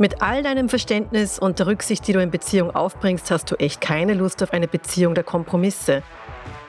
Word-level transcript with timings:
Mit 0.00 0.22
all 0.22 0.44
deinem 0.44 0.68
Verständnis 0.68 1.40
und 1.40 1.58
der 1.58 1.66
Rücksicht, 1.66 2.06
die 2.06 2.12
du 2.12 2.22
in 2.22 2.30
Beziehung 2.30 2.70
aufbringst, 2.70 3.32
hast 3.32 3.50
du 3.50 3.56
echt 3.56 3.80
keine 3.80 4.14
Lust 4.14 4.40
auf 4.44 4.52
eine 4.52 4.68
Beziehung 4.68 5.16
der 5.16 5.24
Kompromisse. 5.24 6.04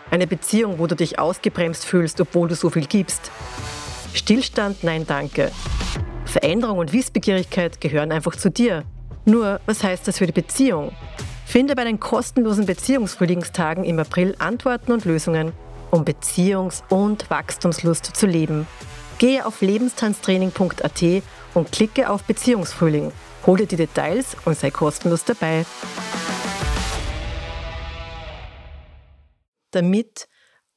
Eine 0.09 0.25
Beziehung, 0.25 0.79
wo 0.79 0.87
du 0.87 0.95
dich 0.95 1.19
ausgebremst 1.19 1.85
fühlst, 1.85 2.19
obwohl 2.19 2.47
du 2.47 2.55
so 2.55 2.71
viel 2.71 2.87
gibst. 2.87 3.29
Stillstand, 4.15 4.83
nein, 4.83 5.05
danke. 5.05 5.51
Veränderung 6.25 6.79
und 6.79 6.91
Wissbegierigkeit 6.91 7.79
gehören 7.79 8.11
einfach 8.11 8.35
zu 8.35 8.49
dir. 8.49 8.83
Nur, 9.25 9.61
was 9.67 9.83
heißt 9.83 10.07
das 10.07 10.17
für 10.17 10.25
die 10.25 10.31
Beziehung? 10.31 10.91
Finde 11.45 11.75
bei 11.75 11.83
den 11.83 11.99
kostenlosen 11.99 12.65
Beziehungsfrühlingstagen 12.65 13.83
im 13.83 13.99
April 13.99 14.35
Antworten 14.39 14.91
und 14.91 15.05
Lösungen, 15.05 15.51
um 15.91 16.03
Beziehungs- 16.03 16.81
und 16.89 17.29
Wachstumslust 17.29 18.05
zu 18.07 18.25
leben. 18.25 18.65
Gehe 19.19 19.45
auf 19.45 19.61
lebenstanztraining.at 19.61 21.03
und 21.53 21.71
klicke 21.71 22.09
auf 22.09 22.23
Beziehungsfrühling. 22.23 23.11
Hol 23.45 23.57
dir 23.57 23.67
die 23.67 23.75
Details 23.75 24.35
und 24.45 24.57
sei 24.57 24.71
kostenlos 24.71 25.23
dabei. 25.25 25.65
Damit 29.71 30.27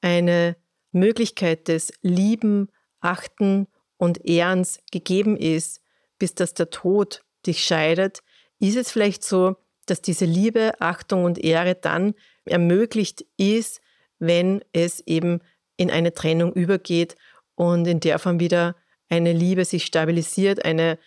eine 0.00 0.56
Möglichkeit 0.92 1.68
des 1.68 1.92
Lieben, 2.02 2.68
Achten 3.00 3.66
und 3.96 4.24
Ehrens 4.24 4.80
gegeben 4.90 5.36
ist, 5.36 5.80
bis 6.18 6.34
dass 6.34 6.54
der 6.54 6.70
Tod 6.70 7.24
dich 7.46 7.64
scheidet, 7.64 8.20
ist 8.58 8.77
es 8.77 8.91
vielleicht 8.92 9.24
so, 9.24 9.56
dass 9.86 10.02
diese 10.02 10.24
Liebe, 10.24 10.72
Achtung 10.80 11.24
und 11.24 11.38
Ehre 11.38 11.74
dann 11.74 12.14
ermöglicht 12.44 13.24
ist, 13.36 13.80
wenn 14.18 14.62
es 14.72 15.00
eben 15.06 15.41
in 15.77 15.91
eine 15.91 16.14
Trennung 16.14 16.52
übergeht 16.52 17.16
und 17.56 17.86
in 17.86 17.98
der 18.00 18.18
Form 18.18 18.38
wieder 18.38 18.77
eine 19.12 19.34
Liebe 19.34 19.66
sich 19.66 19.84
stabilisiert, 19.84 20.64
eine 20.64 20.98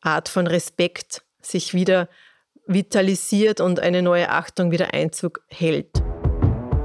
Art 0.00 0.28
von 0.28 0.46
Respekt 0.46 1.22
sich 1.42 1.74
wieder 1.74 2.08
vitalisiert 2.68 3.60
und 3.60 3.80
eine 3.80 4.00
neue 4.00 4.30
Achtung 4.30 4.70
wieder 4.70 4.94
Einzug 4.94 5.40
hält. 5.48 5.90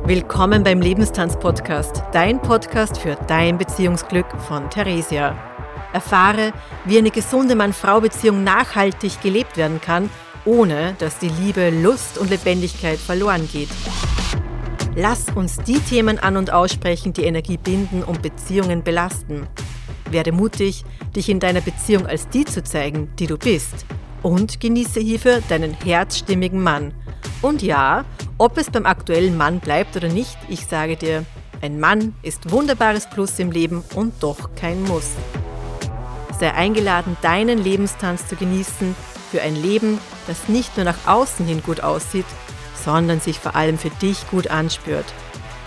Willkommen 0.05 0.63
beim 0.63 0.81
Lebenstanz-Podcast, 0.81 2.01
dein 2.11 2.41
Podcast 2.41 2.97
für 2.97 3.15
dein 3.27 3.59
Beziehungsglück 3.59 4.25
von 4.47 4.67
Theresia. 4.71 5.37
Erfahre, 5.93 6.53
wie 6.85 6.97
eine 6.97 7.11
gesunde 7.11 7.53
Mann-Frau-Beziehung 7.53 8.43
nachhaltig 8.43 9.21
gelebt 9.21 9.57
werden 9.57 9.79
kann, 9.79 10.09
ohne 10.43 10.95
dass 10.97 11.19
die 11.19 11.29
Liebe, 11.29 11.69
Lust 11.69 12.17
und 12.17 12.31
Lebendigkeit 12.31 12.97
verloren 12.97 13.47
geht. 13.47 13.69
Lass 14.95 15.25
uns 15.35 15.57
die 15.57 15.79
Themen 15.79 16.17
an 16.17 16.35
und 16.35 16.51
aussprechen, 16.51 17.13
die 17.13 17.25
Energie 17.25 17.57
binden 17.57 18.01
und 18.01 18.23
Beziehungen 18.23 18.83
belasten. 18.83 19.47
Werde 20.13 20.31
mutig, 20.31 20.85
dich 21.15 21.27
in 21.27 21.41
deiner 21.41 21.61
Beziehung 21.61 22.07
als 22.07 22.29
die 22.29 22.45
zu 22.45 22.63
zeigen, 22.63 23.09
die 23.19 23.27
du 23.27 23.37
bist. 23.37 23.85
Und 24.21 24.61
genieße 24.61 25.01
hierfür 25.01 25.41
deinen 25.49 25.73
herzstimmigen 25.73 26.63
Mann. 26.63 26.93
Und 27.41 27.61
ja, 27.61 28.05
ob 28.37 28.57
es 28.57 28.69
beim 28.69 28.85
aktuellen 28.85 29.35
Mann 29.35 29.59
bleibt 29.59 29.97
oder 29.97 30.07
nicht, 30.07 30.37
ich 30.47 30.65
sage 30.65 30.95
dir, 30.95 31.25
ein 31.61 31.79
Mann 31.79 32.13
ist 32.23 32.51
wunderbares 32.51 33.09
Plus 33.09 33.39
im 33.39 33.51
Leben 33.51 33.83
und 33.95 34.13
doch 34.21 34.55
kein 34.55 34.83
Muss. 34.83 35.11
Sei 36.39 36.53
eingeladen, 36.53 37.17
deinen 37.21 37.63
Lebenstanz 37.63 38.27
zu 38.27 38.35
genießen 38.35 38.95
für 39.31 39.41
ein 39.41 39.55
Leben, 39.55 39.99
das 40.27 40.47
nicht 40.47 40.75
nur 40.77 40.85
nach 40.85 41.07
außen 41.07 41.45
hin 41.45 41.61
gut 41.65 41.81
aussieht, 41.81 42.25
sondern 42.83 43.19
sich 43.19 43.39
vor 43.39 43.55
allem 43.55 43.77
für 43.77 43.89
dich 43.89 44.29
gut 44.29 44.47
anspürt. 44.47 45.05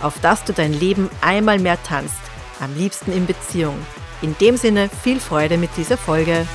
Auf 0.01 0.19
dass 0.19 0.43
du 0.43 0.53
dein 0.53 0.73
Leben 0.73 1.09
einmal 1.21 1.59
mehr 1.59 1.81
tanzt, 1.83 2.21
am 2.59 2.75
liebsten 2.75 3.11
in 3.11 3.25
Beziehung. 3.25 3.77
In 4.23 4.35
dem 4.39 4.57
Sinne 4.57 4.89
viel 4.89 5.19
Freude 5.19 5.57
mit 5.57 5.69
dieser 5.77 5.95
Folge. 5.95 6.47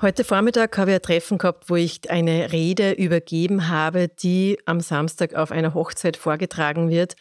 Heute 0.00 0.24
Vormittag 0.24 0.78
habe 0.78 0.92
ich 0.92 0.96
ein 0.96 1.02
Treffen 1.02 1.36
gehabt, 1.36 1.68
wo 1.68 1.76
ich 1.76 2.08
eine 2.08 2.50
Rede 2.50 2.92
übergeben 2.92 3.68
habe, 3.68 4.08
die 4.08 4.58
am 4.64 4.80
Samstag 4.80 5.34
auf 5.34 5.50
einer 5.50 5.74
Hochzeit 5.74 6.16
vorgetragen 6.16 6.88
wird. 6.88 7.14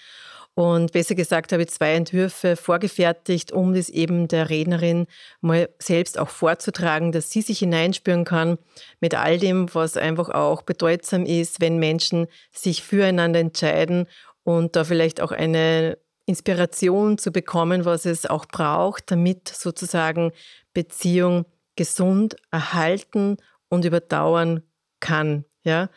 Und 0.58 0.92
besser 0.92 1.14
gesagt 1.14 1.52
habe 1.52 1.62
ich 1.62 1.70
zwei 1.70 1.94
Entwürfe 1.94 2.56
vorgefertigt, 2.56 3.52
um 3.52 3.76
das 3.76 3.90
eben 3.90 4.28
der 4.28 4.50
Rednerin 4.50 5.06
mal 5.40 5.70
selbst 5.78 6.18
auch 6.18 6.30
vorzutragen, 6.30 7.12
dass 7.12 7.30
sie 7.30 7.44
sich 7.44 7.60
hineinspüren 7.60 8.26
kann 8.26 8.58
mit 9.00 9.14
all 9.14 9.38
dem, 9.38 9.72
was 9.76 9.98
einfach 9.98 10.30
auch 10.30 10.64
bedeutsam 10.64 11.28
ist, 11.28 11.62
wenn 11.62 11.78
Menschen 11.78 12.26
sich 12.52 12.82
füreinander 12.82 13.40
entscheiden 13.40 14.08
und 14.42 14.76
da 14.76 14.84
vielleicht 14.84 15.22
auch 15.22 15.32
eine 15.32 16.00
Inspiration 16.26 17.20
zu 17.20 17.32
bekommen, 17.32 17.86
was 17.86 18.08
es 18.08 18.26
auch 18.26 18.48
braucht, 18.48 19.12
damit 19.12 19.50
sozusagen 19.50 20.32
Beziehung 20.74 21.46
gesund 21.76 22.36
erhalten 22.50 23.38
und 23.70 23.86
überdauern 23.86 24.64
kann. 25.02 25.46
Ja? 25.68 25.90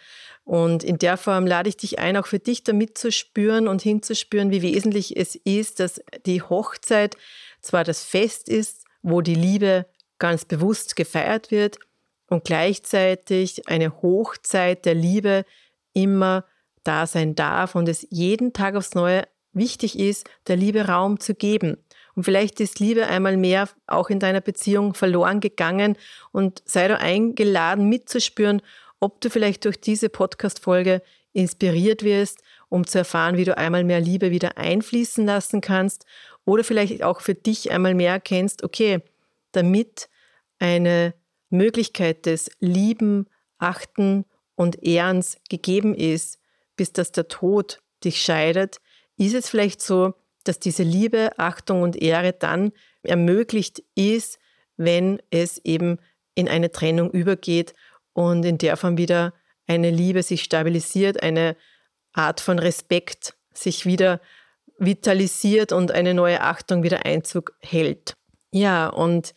Und 0.44 0.82
in 0.82 0.98
der 0.98 1.16
Form 1.16 1.46
lade 1.46 1.68
ich 1.68 1.76
dich 1.76 1.98
ein, 1.98 2.16
auch 2.16 2.26
für 2.26 2.38
dich 2.38 2.64
damit 2.64 2.98
zu 2.98 3.12
spüren 3.12 3.68
und 3.68 3.82
hinzuspüren, 3.82 4.50
wie 4.50 4.62
wesentlich 4.62 5.16
es 5.16 5.36
ist, 5.36 5.80
dass 5.80 6.00
die 6.26 6.42
Hochzeit 6.42 7.16
zwar 7.62 7.84
das 7.84 8.04
Fest 8.04 8.48
ist, 8.48 8.84
wo 9.02 9.20
die 9.20 9.34
Liebe 9.34 9.86
ganz 10.18 10.44
bewusst 10.44 10.96
gefeiert 10.96 11.50
wird 11.50 11.78
und 12.28 12.44
gleichzeitig 12.44 13.68
eine 13.68 14.02
Hochzeit 14.02 14.84
der 14.84 14.94
Liebe 14.94 15.44
immer 15.92 16.44
da 16.84 17.06
sein 17.06 17.34
darf 17.34 17.74
und 17.74 17.88
es 17.88 18.06
jeden 18.10 18.52
Tag 18.52 18.74
aufs 18.74 18.94
Neue 18.94 19.24
wichtig 19.52 19.98
ist, 19.98 20.28
der 20.46 20.56
Liebe 20.56 20.86
Raum 20.86 21.20
zu 21.20 21.34
geben. 21.34 21.76
Und 22.14 22.24
vielleicht 22.24 22.60
ist 22.60 22.80
Liebe 22.80 23.06
einmal 23.06 23.36
mehr 23.36 23.68
auch 23.86 24.10
in 24.10 24.20
deiner 24.20 24.40
Beziehung 24.40 24.94
verloren 24.94 25.40
gegangen 25.40 25.96
und 26.32 26.62
sei 26.64 26.88
du 26.88 26.98
eingeladen 26.98 27.88
mitzuspüren, 27.88 28.62
ob 29.00 29.20
du 29.20 29.30
vielleicht 29.30 29.64
durch 29.64 29.80
diese 29.80 30.08
Podcast-Folge 30.08 31.02
inspiriert 31.32 32.02
wirst, 32.02 32.42
um 32.68 32.86
zu 32.86 32.98
erfahren, 32.98 33.36
wie 33.36 33.44
du 33.44 33.56
einmal 33.56 33.84
mehr 33.84 34.00
Liebe 34.00 34.30
wieder 34.30 34.58
einfließen 34.58 35.24
lassen 35.26 35.60
kannst 35.60 36.04
oder 36.44 36.64
vielleicht 36.64 37.02
auch 37.02 37.20
für 37.20 37.34
dich 37.34 37.70
einmal 37.70 37.94
mehr 37.94 38.12
erkennst, 38.12 38.62
okay, 38.62 39.00
damit 39.52 40.08
eine 40.58 41.14
Möglichkeit 41.48 42.26
des 42.26 42.50
Lieben, 42.60 43.26
Achten 43.58 44.24
und 44.54 44.82
Ehrens 44.82 45.38
gegeben 45.48 45.94
ist, 45.94 46.38
bis 46.76 46.92
dass 46.92 47.12
der 47.12 47.28
Tod 47.28 47.80
dich 48.04 48.22
scheidet, 48.22 48.80
ist 49.16 49.34
es 49.34 49.48
vielleicht 49.48 49.82
so, 49.82 50.14
dass 50.44 50.58
diese 50.58 50.82
Liebe, 50.82 51.30
Achtung 51.36 51.82
und 51.82 51.96
Ehre 51.96 52.32
dann 52.32 52.72
ermöglicht 53.02 53.82
ist, 53.94 54.38
wenn 54.76 55.20
es 55.30 55.58
eben 55.64 55.98
in 56.34 56.48
eine 56.48 56.72
Trennung 56.72 57.10
übergeht 57.10 57.74
und 58.12 58.44
in 58.44 58.58
der 58.58 58.76
Form 58.76 58.98
wieder 58.98 59.32
eine 59.66 59.90
Liebe 59.90 60.22
sich 60.22 60.42
stabilisiert, 60.42 61.22
eine 61.22 61.56
Art 62.12 62.40
von 62.40 62.58
Respekt 62.58 63.34
sich 63.52 63.86
wieder 63.86 64.20
vitalisiert 64.78 65.72
und 65.72 65.92
eine 65.92 66.14
neue 66.14 66.40
Achtung 66.40 66.82
wieder 66.82 67.04
Einzug 67.04 67.52
hält. 67.60 68.16
Ja, 68.50 68.88
und 68.88 69.34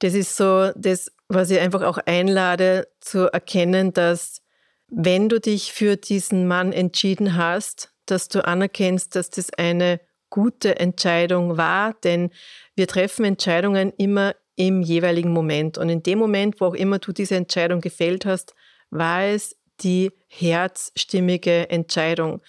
das 0.00 0.14
ist 0.14 0.36
so 0.36 0.72
das, 0.74 1.12
was 1.28 1.50
ich 1.50 1.60
einfach 1.60 1.82
auch 1.82 1.98
einlade 1.98 2.88
zu 3.00 3.32
erkennen, 3.32 3.92
dass 3.92 4.42
wenn 4.88 5.28
du 5.28 5.40
dich 5.40 5.72
für 5.72 5.96
diesen 5.96 6.46
Mann 6.46 6.72
entschieden 6.72 7.36
hast, 7.36 7.94
dass 8.06 8.28
du 8.28 8.44
anerkennst, 8.44 9.14
dass 9.16 9.30
das 9.30 9.50
eine 9.54 10.00
gute 10.28 10.78
Entscheidung 10.78 11.56
war, 11.56 11.94
denn 12.04 12.30
wir 12.74 12.88
treffen 12.88 13.24
Entscheidungen 13.24 13.92
immer 13.96 14.34
im 14.56 14.82
jeweiligen 14.82 15.32
Moment. 15.32 15.78
Und 15.78 15.88
in 15.88 16.02
dem 16.02 16.18
Moment, 16.18 16.60
wo 16.60 16.66
auch 16.66 16.74
immer 16.74 16.98
du 16.98 17.12
diese 17.12 17.36
Entscheidung 17.36 17.80
gefällt 17.80 18.26
hast, 18.26 18.54
war 18.90 19.24
es 19.24 19.56
die 19.80 20.10
herzstimmige 20.28 21.70
Entscheidung. 21.70 22.42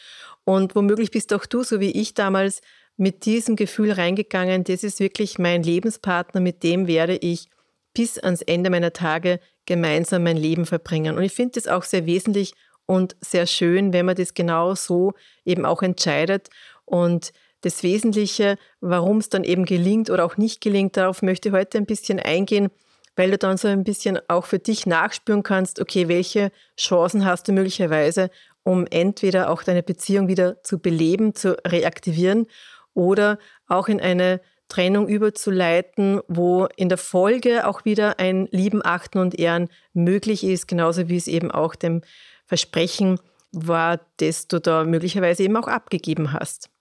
Und 0.43 0.75
womöglich 0.75 1.11
bist 1.11 1.33
auch 1.33 1.45
du, 1.45 1.63
so 1.63 1.79
wie 1.79 1.91
ich 1.91 2.13
damals, 2.13 2.61
mit 2.95 3.25
diesem 3.25 3.55
Gefühl 3.55 3.91
reingegangen, 3.91 4.63
das 4.63 4.83
ist 4.83 4.99
wirklich 4.99 5.39
mein 5.39 5.63
Lebenspartner, 5.63 6.41
mit 6.41 6.61
dem 6.63 6.87
werde 6.87 7.15
ich 7.15 7.47
bis 7.93 8.19
ans 8.19 8.41
Ende 8.41 8.69
meiner 8.69 8.93
Tage 8.93 9.39
gemeinsam 9.65 10.23
mein 10.23 10.37
Leben 10.37 10.65
verbringen. 10.65 11.17
Und 11.17 11.23
ich 11.23 11.33
finde 11.33 11.53
das 11.53 11.67
auch 11.67 11.83
sehr 11.83 12.05
wesentlich 12.05 12.53
und 12.85 13.15
sehr 13.21 13.47
schön, 13.47 13.93
wenn 13.93 14.05
man 14.05 14.15
das 14.15 14.33
genau 14.33 14.75
so 14.75 15.13
eben 15.45 15.65
auch 15.65 15.81
entscheidet. 15.81 16.49
Und 16.85 17.31
das 17.63 17.81
Wesentliche, 17.81 18.57
warum 18.81 19.17
es 19.17 19.29
dann 19.29 19.43
eben 19.43 19.65
gelingt 19.65 20.09
oder 20.09 20.25
auch 20.25 20.37
nicht 20.37 20.61
gelingt, 20.61 20.95
darauf 20.97 21.21
möchte 21.21 21.49
ich 21.49 21.55
heute 21.55 21.77
ein 21.77 21.85
bisschen 21.85 22.19
eingehen, 22.19 22.69
weil 23.15 23.31
du 23.31 23.37
dann 23.37 23.57
so 23.57 23.67
ein 23.67 23.83
bisschen 23.83 24.19
auch 24.27 24.45
für 24.45 24.59
dich 24.59 24.85
nachspüren 24.85 25.43
kannst, 25.43 25.79
okay, 25.79 26.07
welche 26.07 26.51
Chancen 26.77 27.25
hast 27.25 27.47
du 27.47 27.53
möglicherweise, 27.53 28.29
um 28.63 28.85
entweder 28.89 29.49
auch 29.49 29.63
deine 29.63 29.83
Beziehung 29.83 30.27
wieder 30.27 30.61
zu 30.63 30.79
beleben, 30.79 31.35
zu 31.35 31.57
reaktivieren 31.65 32.47
oder 32.93 33.39
auch 33.67 33.87
in 33.87 34.01
eine 34.01 34.41
Trennung 34.67 35.07
überzuleiten, 35.07 36.19
wo 36.27 36.67
in 36.75 36.89
der 36.89 36.97
Folge 36.97 37.67
auch 37.67 37.85
wieder 37.85 38.19
ein 38.19 38.47
Lieben, 38.51 38.83
Achten 38.83 39.19
und 39.19 39.37
Ehren 39.37 39.69
möglich 39.93 40.43
ist, 40.43 40.67
genauso 40.67 41.09
wie 41.09 41.17
es 41.17 41.27
eben 41.27 41.51
auch 41.51 41.75
dem 41.75 42.01
Versprechen 42.45 43.19
war, 43.51 43.99
das 44.17 44.47
du 44.47 44.59
da 44.59 44.83
möglicherweise 44.83 45.43
eben 45.43 45.55
auch 45.57 45.67
abgegeben 45.67 46.33
hast. 46.33 46.72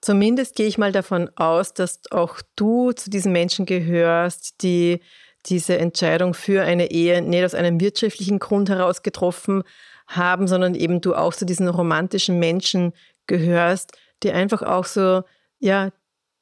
Zumindest 0.00 0.54
gehe 0.54 0.66
ich 0.66 0.78
mal 0.78 0.92
davon 0.92 1.30
aus, 1.36 1.74
dass 1.74 2.00
auch 2.10 2.40
du 2.56 2.92
zu 2.92 3.10
diesen 3.10 3.32
Menschen 3.32 3.66
gehörst, 3.66 4.62
die 4.62 5.00
diese 5.46 5.78
Entscheidung 5.78 6.34
für 6.34 6.62
eine 6.62 6.90
Ehe 6.90 7.22
nicht 7.22 7.44
aus 7.44 7.54
einem 7.54 7.80
wirtschaftlichen 7.80 8.38
Grund 8.38 8.68
heraus 8.68 9.02
getroffen 9.02 9.62
haben, 10.06 10.46
sondern 10.46 10.74
eben 10.74 11.00
du 11.00 11.14
auch 11.14 11.34
zu 11.34 11.46
diesen 11.46 11.68
romantischen 11.68 12.38
Menschen 12.38 12.92
gehörst, 13.26 13.92
die 14.22 14.32
einfach 14.32 14.62
auch 14.62 14.84
so, 14.84 15.22
ja, 15.58 15.90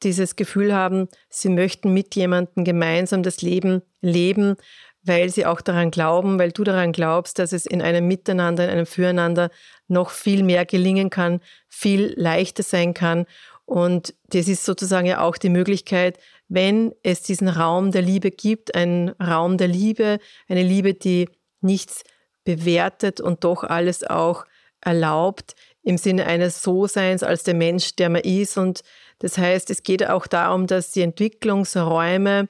dieses 0.03 0.37
Gefühl 0.37 0.75
haben, 0.75 1.09
sie 1.31 1.49
möchten 1.49 1.93
mit 1.93 2.15
jemandem 2.15 2.65
gemeinsam 2.65 3.23
das 3.23 3.41
Leben 3.41 3.83
leben, 4.03 4.57
weil 5.03 5.31
sie 5.31 5.47
auch 5.47 5.61
daran 5.61 5.91
glauben, 5.91 6.39
weil 6.39 6.53
du 6.53 6.65
daran 6.65 6.93
glaubst, 6.93 7.39
dass 7.39 7.53
es 7.53 7.65
in 7.65 7.81
einem 7.81 8.07
Miteinander, 8.07 8.65
in 8.65 8.71
einem 8.71 8.87
Füreinander 8.87 9.51
noch 9.89 10.11
viel 10.11 10.43
mehr 10.43 10.67
gelingen 10.67 11.11
kann, 11.11 11.41
viel 11.69 12.15
leichter 12.17 12.63
sein 12.63 12.95
kann. 12.95 13.27
Und 13.65 14.15
das 14.29 14.49
ist 14.49 14.65
sozusagen 14.65 15.07
ja 15.07 15.21
auch 15.21 15.37
die 15.37 15.49
Möglichkeit, 15.49 16.19
wenn 16.49 16.95
es 17.03 17.23
diesen 17.23 17.49
Raum 17.49 17.91
der 17.91 18.03
Liebe 18.03 18.31
gibt, 18.31 18.75
einen 18.75 19.11
Raum 19.11 19.59
der 19.59 19.69
Liebe, 19.69 20.19
eine 20.49 20.63
Liebe, 20.63 20.95
die 20.95 21.29
nichts 21.61 22.05
bewertet 22.45 23.21
und 23.21 23.43
doch 23.43 23.65
alles 23.65 24.05
auch 24.05 24.47
erlaubt, 24.81 25.57
im 25.83 25.99
Sinne 25.99 26.27
eines 26.27 26.63
So-Seins 26.63 27.23
als 27.23 27.43
der 27.43 27.55
Mensch, 27.55 27.97
der 27.97 28.09
man 28.09 28.23
ist. 28.23 28.57
Und 28.57 28.83
das 29.19 29.39
heißt, 29.39 29.71
es 29.71 29.83
geht 29.83 30.09
auch 30.09 30.27
darum, 30.27 30.67
dass 30.67 30.93
die 30.93 31.03
Entwicklungsräume 31.03 32.49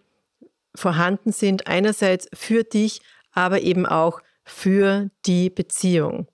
vorhanden 0.75 1.33
sind, 1.33 1.67
einerseits 1.67 2.29
für 2.35 2.65
dich, 2.65 3.01
aber 3.33 3.61
eben 3.63 3.87
auch 3.87 4.21
für 4.45 5.11
die 5.25 5.51
Beziehung. 5.51 6.29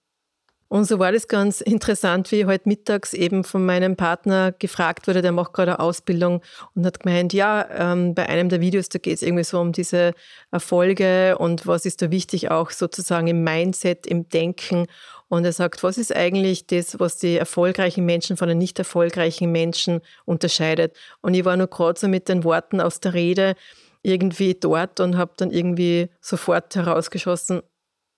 Und 0.73 0.87
so 0.87 0.99
war 0.99 1.13
das 1.13 1.29
ganz 1.29 1.61
interessant, 1.61 2.33
wie 2.33 2.47
heute 2.47 2.67
mittags 2.67 3.13
eben 3.13 3.45
von 3.45 3.67
meinem 3.67 3.95
Partner 3.95 4.53
gefragt 4.53 5.07
wurde, 5.07 5.21
der 5.21 5.31
macht 5.31 5.53
gerade 5.53 5.73
eine 5.73 5.81
Ausbildung 5.81 6.41
und 6.75 6.87
hat 6.87 7.01
gemeint, 7.01 7.35
ja, 7.35 7.69
ähm, 7.71 8.15
bei 8.15 8.27
einem 8.27 8.49
der 8.49 8.63
Videos, 8.63 8.89
da 8.89 8.99
geht 8.99 9.17
es 9.17 9.23
irgendwie 9.23 9.45
so 9.45 9.61
um 9.61 9.73
diese 9.73 10.15
Erfolge 10.51 11.37
und 11.37 11.67
was 11.67 11.85
ist 11.85 12.01
da 12.01 12.11
wichtig 12.11 12.51
auch 12.51 12.71
sozusagen 12.71 13.27
im 13.27 13.45
Mindset, 13.45 14.07
im 14.07 14.31
Denken. 14.31 14.87
Und 15.29 15.45
er 15.45 15.53
sagt, 15.53 15.83
was 15.83 15.99
ist 15.99 16.17
eigentlich 16.17 16.67
das, 16.67 16.99
was 16.99 17.19
die 17.19 17.37
erfolgreichen 17.37 18.07
Menschen 18.07 18.39
von 18.39 18.49
den 18.49 18.57
nicht 18.57 18.79
erfolgreichen 18.79 19.53
Menschen 19.53 20.01
unterscheidet? 20.25 20.97
Und 21.21 21.35
ich 21.35 21.45
war 21.45 21.59
nur 21.59 21.67
gerade 21.67 22.01
so 22.01 22.09
mit 22.09 22.31
den 22.31 22.45
Worten 22.45 22.81
aus 22.81 22.99
der 22.99 23.13
Rede, 23.13 23.57
irgendwie 24.03 24.55
dort 24.55 25.01
und 25.01 25.19
habe 25.19 25.33
dann 25.37 25.51
irgendwie 25.51 26.09
sofort 26.23 26.75
herausgeschossen, 26.75 27.61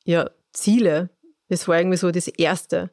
ja, 0.04 0.30
Ziele. 0.52 1.10
Das 1.48 1.68
war 1.68 1.78
irgendwie 1.78 1.96
so 1.96 2.10
das 2.10 2.28
Erste. 2.28 2.90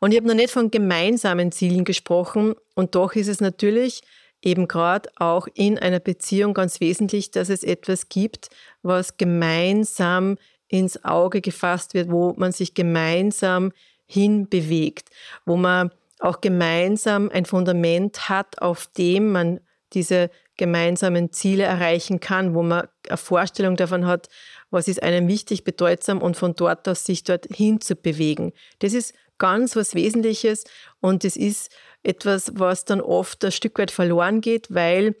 Und 0.00 0.12
ich 0.12 0.18
habe 0.18 0.28
noch 0.28 0.34
nicht 0.34 0.50
von 0.50 0.70
gemeinsamen 0.70 1.52
Zielen 1.52 1.84
gesprochen 1.84 2.54
und 2.74 2.94
doch 2.94 3.14
ist 3.14 3.28
es 3.28 3.40
natürlich 3.40 4.02
eben 4.42 4.66
gerade 4.66 5.08
auch 5.16 5.46
in 5.54 5.78
einer 5.78 6.00
Beziehung 6.00 6.52
ganz 6.52 6.80
wesentlich, 6.80 7.30
dass 7.30 7.48
es 7.48 7.62
etwas 7.62 8.08
gibt, 8.08 8.50
was 8.82 9.16
gemeinsam 9.16 10.36
ins 10.68 11.04
Auge 11.04 11.40
gefasst 11.40 11.94
wird, 11.94 12.10
wo 12.10 12.34
man 12.36 12.50
sich 12.50 12.74
gemeinsam 12.74 13.72
hinbewegt, 14.06 15.10
wo 15.46 15.56
man 15.56 15.90
auch 16.18 16.40
gemeinsam 16.40 17.30
ein 17.32 17.44
Fundament 17.44 18.28
hat, 18.28 18.60
auf 18.60 18.88
dem 18.98 19.30
man 19.32 19.60
diese 19.92 20.30
gemeinsamen 20.56 21.32
Ziele 21.32 21.64
erreichen 21.64 22.20
kann, 22.20 22.54
wo 22.54 22.62
man 22.62 22.88
eine 23.08 23.16
Vorstellung 23.16 23.76
davon 23.76 24.06
hat, 24.06 24.28
was 24.72 24.88
ist 24.88 25.02
einem 25.02 25.28
wichtig, 25.28 25.64
bedeutsam 25.64 26.20
und 26.20 26.36
von 26.36 26.54
dort 26.54 26.88
aus 26.88 27.04
sich 27.04 27.22
dorthin 27.22 27.80
zu 27.80 27.94
bewegen. 27.94 28.52
Das 28.80 28.94
ist 28.94 29.14
ganz 29.38 29.76
was 29.76 29.94
Wesentliches 29.94 30.64
und 31.00 31.24
das 31.24 31.36
ist 31.36 31.70
etwas, 32.02 32.52
was 32.54 32.84
dann 32.84 33.00
oft 33.00 33.44
ein 33.44 33.52
Stück 33.52 33.78
weit 33.78 33.90
verloren 33.90 34.40
geht, 34.40 34.74
weil 34.74 35.14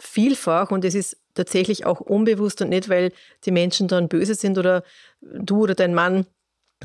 vielfach, 0.00 0.70
und 0.70 0.84
es 0.84 0.94
ist 0.94 1.16
tatsächlich 1.34 1.86
auch 1.86 2.00
unbewusst 2.00 2.62
und 2.62 2.70
nicht, 2.70 2.88
weil 2.88 3.12
die 3.44 3.50
Menschen 3.50 3.88
dann 3.88 4.08
böse 4.08 4.34
sind 4.34 4.58
oder 4.58 4.82
du 5.20 5.62
oder 5.62 5.74
dein 5.74 5.94
Mann 5.94 6.26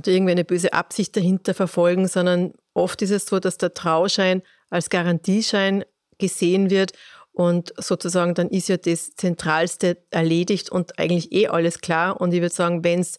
irgendwie 0.06 0.32
eine 0.32 0.46
böse 0.46 0.74
Absicht 0.74 1.16
dahinter 1.16 1.54
verfolgen, 1.54 2.08
sondern 2.08 2.54
oft 2.74 3.02
ist 3.02 3.12
es 3.12 3.26
so, 3.26 3.40
dass 3.40 3.58
der 3.58 3.74
Trauschein 3.74 4.42
als 4.70 4.90
Garantieschein 4.90 5.84
gesehen 6.18 6.70
wird 6.70 6.94
und 7.40 7.72
sozusagen 7.78 8.34
dann 8.34 8.50
ist 8.50 8.68
ja 8.68 8.76
das 8.76 9.16
Zentralste 9.16 9.96
erledigt 10.12 10.70
und 10.70 11.00
eigentlich 11.00 11.32
eh 11.32 11.48
alles 11.48 11.80
klar. 11.80 12.20
Und 12.20 12.34
ich 12.34 12.42
würde 12.42 12.54
sagen, 12.54 12.84
wenn 12.84 13.00
es 13.00 13.18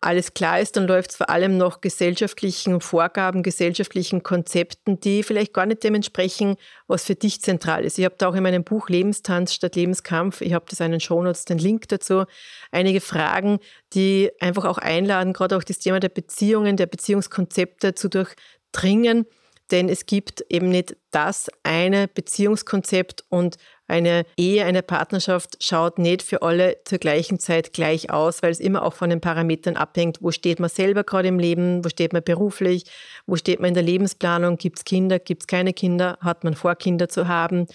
alles 0.00 0.32
klar 0.32 0.60
ist, 0.60 0.76
dann 0.76 0.86
läuft 0.86 1.10
es 1.10 1.16
vor 1.16 1.28
allem 1.28 1.56
noch 1.56 1.80
gesellschaftlichen 1.80 2.80
Vorgaben, 2.80 3.42
gesellschaftlichen 3.42 4.22
Konzepten, 4.22 5.00
die 5.00 5.24
vielleicht 5.24 5.54
gar 5.54 5.66
nicht 5.66 5.82
dementsprechend, 5.82 6.56
was 6.86 7.04
für 7.04 7.16
dich 7.16 7.42
zentral 7.42 7.84
ist. 7.84 7.98
Ich 7.98 8.04
habe 8.04 8.14
da 8.16 8.28
auch 8.28 8.36
in 8.36 8.44
meinem 8.44 8.62
Buch 8.62 8.88
Lebenstanz 8.90 9.52
statt 9.52 9.74
Lebenskampf, 9.74 10.40
ich 10.40 10.52
habe 10.52 10.66
das 10.70 10.80
einen 10.80 11.00
Shownotes, 11.00 11.44
den 11.44 11.58
Link 11.58 11.88
dazu, 11.88 12.26
einige 12.70 13.00
Fragen, 13.00 13.58
die 13.92 14.30
einfach 14.38 14.66
auch 14.66 14.78
einladen, 14.78 15.32
gerade 15.32 15.56
auch 15.56 15.64
das 15.64 15.80
Thema 15.80 15.98
der 15.98 16.10
Beziehungen, 16.10 16.76
der 16.76 16.86
Beziehungskonzepte 16.86 17.96
zu 17.96 18.08
durchdringen 18.08 19.26
denn 19.70 19.88
es 19.88 20.06
gibt 20.06 20.44
eben 20.48 20.68
nicht 20.68 20.96
das 21.10 21.50
eine 21.62 22.08
Beziehungskonzept 22.08 23.24
und 23.28 23.56
eine 23.88 24.26
Ehe, 24.36 24.66
eine 24.66 24.82
Partnerschaft 24.82 25.64
schaut 25.64 25.98
nicht 25.98 26.22
für 26.22 26.42
alle 26.42 26.76
zur 26.84 26.98
gleichen 26.98 27.38
Zeit 27.38 27.72
gleich 27.72 28.10
aus, 28.10 28.42
weil 28.42 28.50
es 28.50 28.60
immer 28.60 28.82
auch 28.82 28.92
von 28.92 29.08
den 29.08 29.22
Parametern 29.22 29.76
abhängt. 29.76 30.18
Wo 30.20 30.30
steht 30.30 30.60
man 30.60 30.68
selber 30.68 31.04
gerade 31.04 31.28
im 31.28 31.38
Leben? 31.38 31.82
Wo 31.82 31.88
steht 31.88 32.12
man 32.12 32.22
beruflich? 32.22 32.84
Wo 33.26 33.36
steht 33.36 33.60
man 33.60 33.68
in 33.68 33.74
der 33.74 33.82
Lebensplanung? 33.82 34.58
Gibt 34.58 34.78
es 34.78 34.84
Kinder? 34.84 35.18
Gibt 35.18 35.44
es 35.44 35.46
keine 35.46 35.72
Kinder? 35.72 36.18
Hat 36.20 36.44
man 36.44 36.54
vor, 36.54 36.74
Kinder 36.74 37.08
zu 37.08 37.28
haben? 37.28 37.66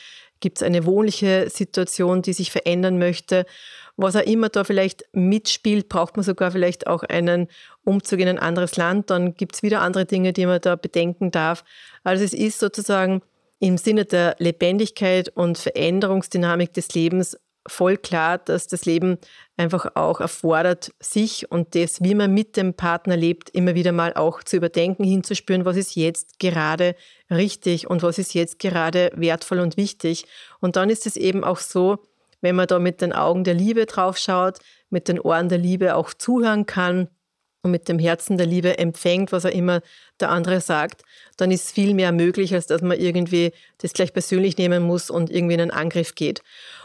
Gibt 0.44 0.58
es 0.58 0.64
eine 0.64 0.86
wohnliche 0.86 1.50
Situation, 1.50 2.22
die 2.22 2.34
sich 2.34 2.52
verändern 2.52 2.98
möchte? 2.98 3.46
Was 3.96 4.18
auch 4.18 4.26
immer 4.26 4.50
da 4.50 4.66
vielleicht 4.66 5.06
mitspielt, 5.14 5.88
braucht 5.88 6.18
man 6.18 6.26
sogar 6.26 6.52
vielleicht 6.52 6.86
auch 6.86 7.04
einen 7.04 7.48
Umzug 7.86 8.20
in 8.20 8.28
ein 8.28 8.40
anderes 8.40 8.76
Land. 8.76 9.10
Dann 9.10 9.36
gibt 9.36 9.56
es 9.56 9.64
wieder 9.64 9.80
andere 9.80 10.04
Dinge, 10.04 10.34
die 10.34 10.46
man 10.46 10.60
da 10.60 10.76
bedenken 10.76 11.32
darf. 11.32 11.64
Also 12.04 12.26
es 12.26 12.34
ist 12.34 12.60
sozusagen 12.60 13.22
im 13.60 13.78
Sinne 13.78 14.04
der 14.04 14.36
Lebendigkeit 14.38 15.30
und 15.30 15.58
Veränderungsdynamik 15.58 16.74
des 16.74 16.94
Lebens 16.94 17.38
voll 17.68 17.98
klar, 17.98 18.38
dass 18.38 18.68
das 18.68 18.86
Leben 18.86 19.18
einfach 19.58 19.96
auch 19.96 20.20
erfordert, 20.20 20.92
sich 21.00 21.52
und 21.52 21.76
das, 21.76 22.02
wie 22.02 22.16
man 22.16 22.34
mit 22.34 22.58
dem 22.58 22.74
Partner 22.74 23.16
lebt, 23.16 23.50
immer 23.52 23.76
wieder 23.76 23.92
mal 23.92 24.14
auch 24.14 24.44
zu 24.44 24.58
überdenken, 24.58 25.04
hinzuspüren, 25.04 25.66
was 25.66 25.78
ist 25.78 25.96
jetzt 25.96 26.40
gerade 26.40 26.96
richtig 27.30 27.90
und 27.90 28.04
was 28.04 28.18
ist 28.18 28.34
jetzt 28.34 28.60
gerade 28.60 29.12
wertvoll 29.16 29.60
und 29.60 29.78
wichtig. 29.78 30.26
Und 30.60 30.76
dann 30.76 30.90
ist 30.90 31.06
es 31.06 31.16
eben 31.16 31.44
auch 31.44 31.58
so, 31.58 32.00
wenn 32.42 32.56
man 32.56 32.68
da 32.68 32.80
mit 32.80 33.02
den 33.02 33.14
Augen 33.14 33.44
der 33.44 33.54
Liebe 33.54 33.86
drauf 33.86 34.18
schaut, 34.18 34.60
mit 34.90 35.08
den 35.08 35.20
Ohren 35.20 35.50
der 35.50 35.58
Liebe 35.58 35.96
auch 35.96 36.14
zuhören 36.14 36.66
kann 36.66 37.08
und 37.64 37.72
mit 37.72 37.88
dem 37.88 37.98
Herzen 37.98 38.38
der 38.38 38.46
Liebe 38.46 38.78
empfängt, 38.78 39.32
was 39.32 39.46
er 39.46 39.54
immer 39.54 39.82
der 40.20 40.30
andere 40.30 40.62
sagt, 40.62 41.02
dann 41.38 41.50
ist 41.50 41.72
viel 41.72 41.94
mehr 41.94 42.12
möglich, 42.12 42.54
als 42.54 42.68
dass 42.68 42.82
man 42.82 43.00
irgendwie 43.00 43.54
das 43.80 43.94
gleich 43.94 44.14
persönlich 44.14 44.58
nehmen 44.58 44.84
muss 44.84 45.10
und 45.10 45.32
irgendwie 45.32 45.56
in 45.56 45.62
einen 45.62 45.72
Angriff 45.72 46.14
geht. 46.14 46.44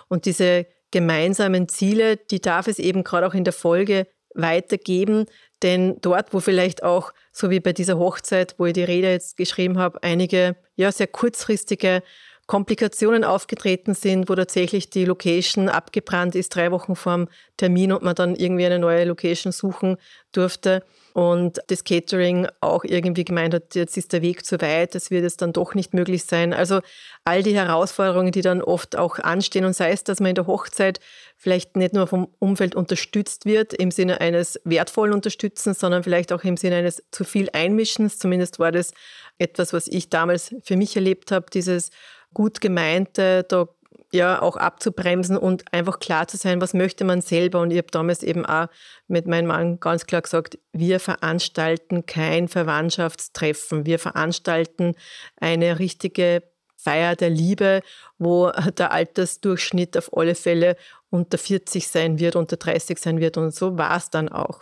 Und 0.09 0.25
diese 0.25 0.67
gemeinsamen 0.93 1.69
Ziele, 1.69 2.17
die 2.17 2.41
darf 2.41 2.69
es 2.69 2.79
eben 2.79 3.05
gerade 3.05 3.27
auch 3.27 3.35
in 3.35 3.45
der 3.45 3.53
Folge 3.53 4.07
weitergeben, 4.35 5.27
denn 5.63 6.01
dort, 6.01 6.33
wo 6.33 6.39
vielleicht 6.39 6.85
auch, 6.85 7.13
so 7.33 7.51
wie 7.51 7.59
bei 7.59 7.73
dieser 7.73 7.99
Hochzeit, 7.99 8.55
wo 8.59 8.67
ich 8.67 8.73
die 8.73 8.85
Rede 8.85 9.11
jetzt 9.11 9.37
geschrieben 9.37 9.79
habe, 9.79 10.03
einige 10.05 10.57
ja 10.77 10.93
sehr 10.93 11.09
kurzfristige 11.09 12.03
Komplikationen 12.49 13.25
aufgetreten 13.25 13.95
sind, 13.95 14.31
wo 14.31 14.35
tatsächlich 14.35 14.89
die 14.89 15.05
Location 15.05 15.69
abgebrannt 15.69 16.35
ist, 16.35 16.55
drei 16.55 16.73
Wochen 16.73 16.97
vorm 16.97 17.29
Termin 17.59 17.93
und 17.93 18.03
man 18.03 18.15
dann 18.15 18.35
irgendwie 18.35 18.65
eine 18.65 18.79
neue 18.79 19.05
Location 19.05 19.53
suchen 19.53 19.99
durfte 20.33 20.83
und 21.13 21.59
das 21.67 21.85
Catering 21.85 22.49
auch 22.63 22.85
irgendwie 22.85 23.25
gemeint 23.25 23.53
hat, 23.53 23.75
jetzt 23.75 23.99
ist 23.99 24.15
der 24.15 24.23
Weg 24.23 24.47
zu 24.47 24.61
weit, 24.63 24.95
das 24.95 25.11
wird 25.11 25.25
jetzt 25.25 25.43
dann 25.43 25.53
doch 25.53 25.75
nicht 25.75 25.93
möglich 25.93 26.25
sein. 26.25 26.55
Also 26.55 26.81
all 27.25 27.43
die 27.43 27.55
Herausforderungen, 27.55 28.33
die 28.33 28.41
dann 28.41 28.63
oft 28.63 28.97
auch 28.97 29.19
anstehen 29.19 29.67
und 29.67 29.75
sei 29.75 29.91
es, 29.91 30.03
dass 30.05 30.19
man 30.19 30.31
in 30.31 30.35
der 30.37 30.47
Hochzeit 30.47 31.01
vielleicht 31.37 31.77
nicht 31.77 31.93
nur 31.93 32.07
vom 32.07 32.29
Umfeld 32.39 32.75
unterstützt 32.75 33.45
wird 33.45 33.75
im 33.75 33.91
Sinne 33.91 34.23
eines 34.23 34.59
wertvollen 34.65 35.13
Unterstützens, 35.13 35.81
sondern 35.81 36.03
vielleicht 36.03 36.33
auch 36.33 36.45
im 36.45 36.57
Sinne 36.57 36.77
eines 36.77 37.03
zu 37.11 37.25
viel 37.25 37.51
Einmischens. 37.53 38.19
Zumindest 38.19 38.59
war 38.59 38.73
das 38.73 38.93
etwas, 39.37 39.75
was 39.75 39.87
ich 39.87 40.09
damals 40.09 40.55
für 40.63 40.77
mich 40.77 40.97
erlebt 40.97 41.31
habe, 41.31 41.47
dieses 41.53 41.91
gut 42.35 42.61
gemeinte, 42.61 43.45
da 43.49 43.69
ja 44.13 44.41
auch 44.41 44.57
abzubremsen 44.57 45.37
und 45.37 45.73
einfach 45.73 45.99
klar 45.99 46.27
zu 46.29 46.37
sein, 46.37 46.61
was 46.61 46.75
möchte 46.75 47.05
man 47.05 47.21
selber. 47.21 47.61
Und 47.61 47.71
ich 47.71 47.79
habe 47.79 47.91
damals 47.91 48.23
eben 48.23 48.47
auch 48.47 48.69
mit 49.07 49.27
meinem 49.27 49.49
Mann 49.49 49.81
ganz 49.81 50.07
klar 50.07 50.23
gesagt, 50.23 50.59
wir 50.73 51.01
veranstalten 51.01 52.07
kein 52.07 52.49
Verwandtschaftstreffen. 52.49 53.85
Wir 53.87 53.99
veranstalten 53.99 54.95
eine 55.37 55.79
richtige 55.79 56.43
Feier 56.77 57.17
der 57.17 57.31
Liebe, 57.31 57.83
wo 58.19 58.51
der 58.79 58.93
Altersdurchschnitt 58.93 59.97
auf 59.99 60.17
alle 60.17 60.35
Fälle 60.35 60.77
unter 61.11 61.37
40 61.37 61.89
sein 61.89 62.19
wird, 62.19 62.37
unter 62.37 62.57
30 62.57 62.99
sein 62.99 63.21
wird. 63.21 63.37
Und 63.37 63.55
so 63.55 63.77
war 63.77 63.97
es 63.97 64.11
dann 64.11 64.29
auch. 64.29 64.61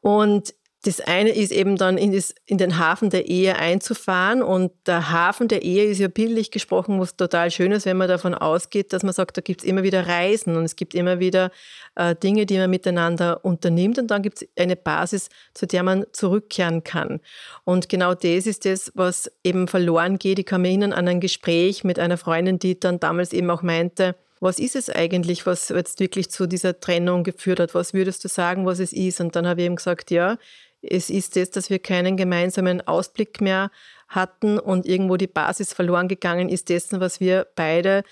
Und 0.00 0.54
das 0.84 1.00
eine 1.00 1.30
ist 1.30 1.52
eben 1.52 1.76
dann 1.76 1.96
in, 1.96 2.12
das, 2.12 2.34
in, 2.44 2.58
den 2.58 2.78
Hafen 2.78 3.08
der 3.08 3.28
Ehe 3.28 3.56
einzufahren 3.56 4.42
und 4.42 4.72
der 4.86 5.12
Hafen 5.12 5.46
der 5.46 5.62
Ehe 5.62 5.84
ist 5.84 6.00
ja 6.00 6.08
bildlich 6.08 6.50
gesprochen, 6.50 6.98
was 7.00 7.16
total 7.16 7.52
schön 7.52 7.70
ist, 7.70 7.86
wenn 7.86 7.96
man 7.96 8.08
davon 8.08 8.34
ausgeht, 8.34 8.92
dass 8.92 9.04
man 9.04 9.12
sagt, 9.12 9.36
da 9.36 9.42
gibt 9.42 9.62
es 9.62 9.66
immer 9.66 9.84
wieder 9.84 10.08
Reisen 10.08 10.56
und 10.56 10.64
es 10.64 10.74
gibt 10.74 10.94
immer 10.94 11.20
wieder 11.20 11.52
äh, 11.94 12.16
Dinge, 12.16 12.46
die 12.46 12.58
man 12.58 12.68
miteinander 12.68 13.44
unternimmt 13.44 14.00
und 14.00 14.10
dann 14.10 14.22
gibt 14.22 14.42
es 14.42 14.48
eine 14.58 14.74
Basis, 14.74 15.28
zu 15.54 15.68
der 15.68 15.84
man 15.84 16.04
zurückkehren 16.10 16.82
kann. 16.82 17.20
Und 17.62 17.88
genau 17.88 18.14
das 18.14 18.46
ist 18.46 18.64
das, 18.64 18.90
was 18.96 19.30
eben 19.44 19.68
verloren 19.68 20.18
geht. 20.18 20.40
Ich 20.40 20.46
kann 20.46 20.62
mich 20.62 20.72
erinnern 20.72 20.92
an 20.92 21.06
ein 21.06 21.20
Gespräch 21.20 21.84
mit 21.84 22.00
einer 22.00 22.16
Freundin, 22.16 22.58
die 22.58 22.80
dann 22.80 22.98
damals 22.98 23.32
eben 23.32 23.50
auch 23.50 23.62
meinte, 23.62 24.16
was 24.40 24.58
ist 24.58 24.74
es 24.74 24.90
eigentlich, 24.90 25.46
was 25.46 25.68
jetzt 25.68 26.00
wirklich 26.00 26.28
zu 26.28 26.48
dieser 26.48 26.80
Trennung 26.80 27.22
geführt 27.22 27.60
hat? 27.60 27.76
Was 27.76 27.94
würdest 27.94 28.24
du 28.24 28.28
sagen, 28.28 28.66
was 28.66 28.80
es 28.80 28.92
ist? 28.92 29.20
Und 29.20 29.36
dann 29.36 29.46
habe 29.46 29.60
ich 29.60 29.66
eben 29.66 29.76
gesagt, 29.76 30.10
ja, 30.10 30.36
es 30.82 31.10
ist 31.10 31.36
es, 31.36 31.50
dass 31.50 31.70
wir 31.70 31.78
keinen 31.78 32.16
gemeinsamen 32.16 32.80
Ausblick 32.86 33.40
mehr 33.40 33.70
hatten 34.08 34.58
und 34.58 34.84
irgendwo 34.84 35.16
die 35.16 35.26
Basis 35.26 35.72
verloren 35.72 36.08
gegangen 36.08 36.48
ist 36.48 36.68
dessen, 36.68 37.00
was 37.00 37.20
wir 37.20 37.46
beide 37.54 38.04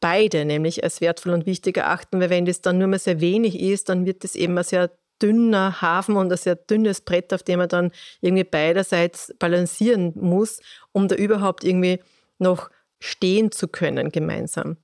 beide 0.00 0.44
nämlich 0.44 0.84
als 0.84 1.00
wertvoll 1.00 1.32
und 1.32 1.46
wichtig 1.46 1.78
erachten, 1.78 2.20
weil 2.20 2.28
wenn 2.28 2.44
das 2.44 2.60
dann 2.60 2.76
nur 2.76 2.88
mehr 2.88 2.98
sehr 2.98 3.20
wenig 3.20 3.58
ist, 3.58 3.88
dann 3.88 4.04
wird 4.04 4.22
es 4.22 4.34
eben 4.34 4.58
ein 4.58 4.64
sehr 4.64 4.90
dünner 5.22 5.80
Hafen 5.80 6.16
und 6.16 6.30
ein 6.30 6.36
sehr 6.36 6.56
dünnes 6.56 7.00
Brett, 7.00 7.32
auf 7.32 7.42
dem 7.42 7.60
man 7.60 7.70
dann 7.70 7.90
irgendwie 8.20 8.44
beiderseits 8.44 9.34
balancieren 9.38 10.12
muss, 10.16 10.60
um 10.92 11.08
da 11.08 11.14
überhaupt 11.14 11.64
irgendwie 11.64 12.00
noch 12.38 12.70
stehen 13.00 13.50
zu 13.50 13.66
können 13.66 14.10
gemeinsam. 14.10 14.76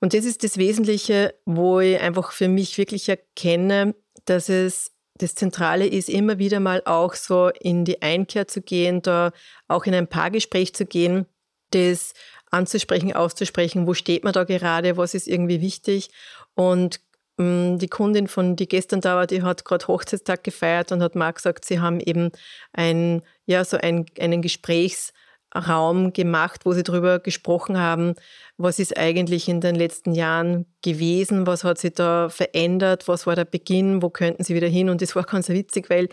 Und 0.00 0.12
das 0.12 0.24
ist 0.24 0.42
das 0.42 0.56
Wesentliche, 0.58 1.34
wo 1.44 1.78
ich 1.78 2.00
einfach 2.00 2.32
für 2.32 2.48
mich 2.48 2.78
wirklich 2.78 3.08
erkenne, 3.08 3.94
dass 4.24 4.48
es 4.48 4.90
das 5.18 5.34
Zentrale 5.34 5.86
ist, 5.86 6.08
immer 6.08 6.38
wieder 6.38 6.60
mal 6.60 6.82
auch 6.84 7.14
so 7.14 7.48
in 7.48 7.84
die 7.84 8.02
Einkehr 8.02 8.48
zu 8.48 8.62
gehen, 8.62 9.02
da 9.02 9.32
auch 9.66 9.84
in 9.84 9.94
ein 9.94 10.08
Paargespräch 10.08 10.74
zu 10.74 10.86
gehen, 10.86 11.26
das 11.70 12.14
anzusprechen, 12.50 13.12
auszusprechen, 13.12 13.86
wo 13.86 13.94
steht 13.94 14.24
man 14.24 14.32
da 14.32 14.44
gerade, 14.44 14.96
was 14.96 15.14
ist 15.14 15.28
irgendwie 15.28 15.60
wichtig. 15.60 16.10
Und 16.54 17.00
mh, 17.36 17.74
mm, 17.74 17.78
die 17.78 17.88
Kundin 17.88 18.28
von 18.28 18.56
die 18.56 18.68
gestern 18.68 19.00
da 19.00 19.16
war, 19.16 19.26
die 19.26 19.42
hat 19.42 19.64
gerade 19.64 19.86
Hochzeitstag 19.86 20.44
gefeiert 20.44 20.92
und 20.92 21.02
hat 21.02 21.14
mal 21.14 21.32
gesagt, 21.32 21.64
sie 21.64 21.80
haben 21.80 22.00
eben 22.00 22.30
ein, 22.72 23.22
ja, 23.44 23.64
so 23.64 23.76
ein, 23.76 24.06
einen 24.18 24.42
Gesprächs- 24.42 25.12
Raum 25.58 26.12
gemacht, 26.12 26.62
wo 26.64 26.72
sie 26.72 26.82
darüber 26.82 27.18
gesprochen 27.18 27.78
haben, 27.78 28.14
was 28.56 28.78
ist 28.78 28.96
eigentlich 28.96 29.48
in 29.48 29.60
den 29.60 29.74
letzten 29.74 30.12
Jahren 30.12 30.66
gewesen, 30.82 31.46
was 31.46 31.64
hat 31.64 31.78
sich 31.78 31.94
da 31.94 32.28
verändert, 32.28 33.08
was 33.08 33.26
war 33.26 33.36
der 33.36 33.44
Beginn, 33.44 34.02
wo 34.02 34.10
könnten 34.10 34.44
sie 34.44 34.54
wieder 34.54 34.68
hin. 34.68 34.88
Und 34.88 35.02
das 35.02 35.14
war 35.16 35.22
ganz 35.24 35.48
witzig, 35.48 35.90
weil 35.90 36.08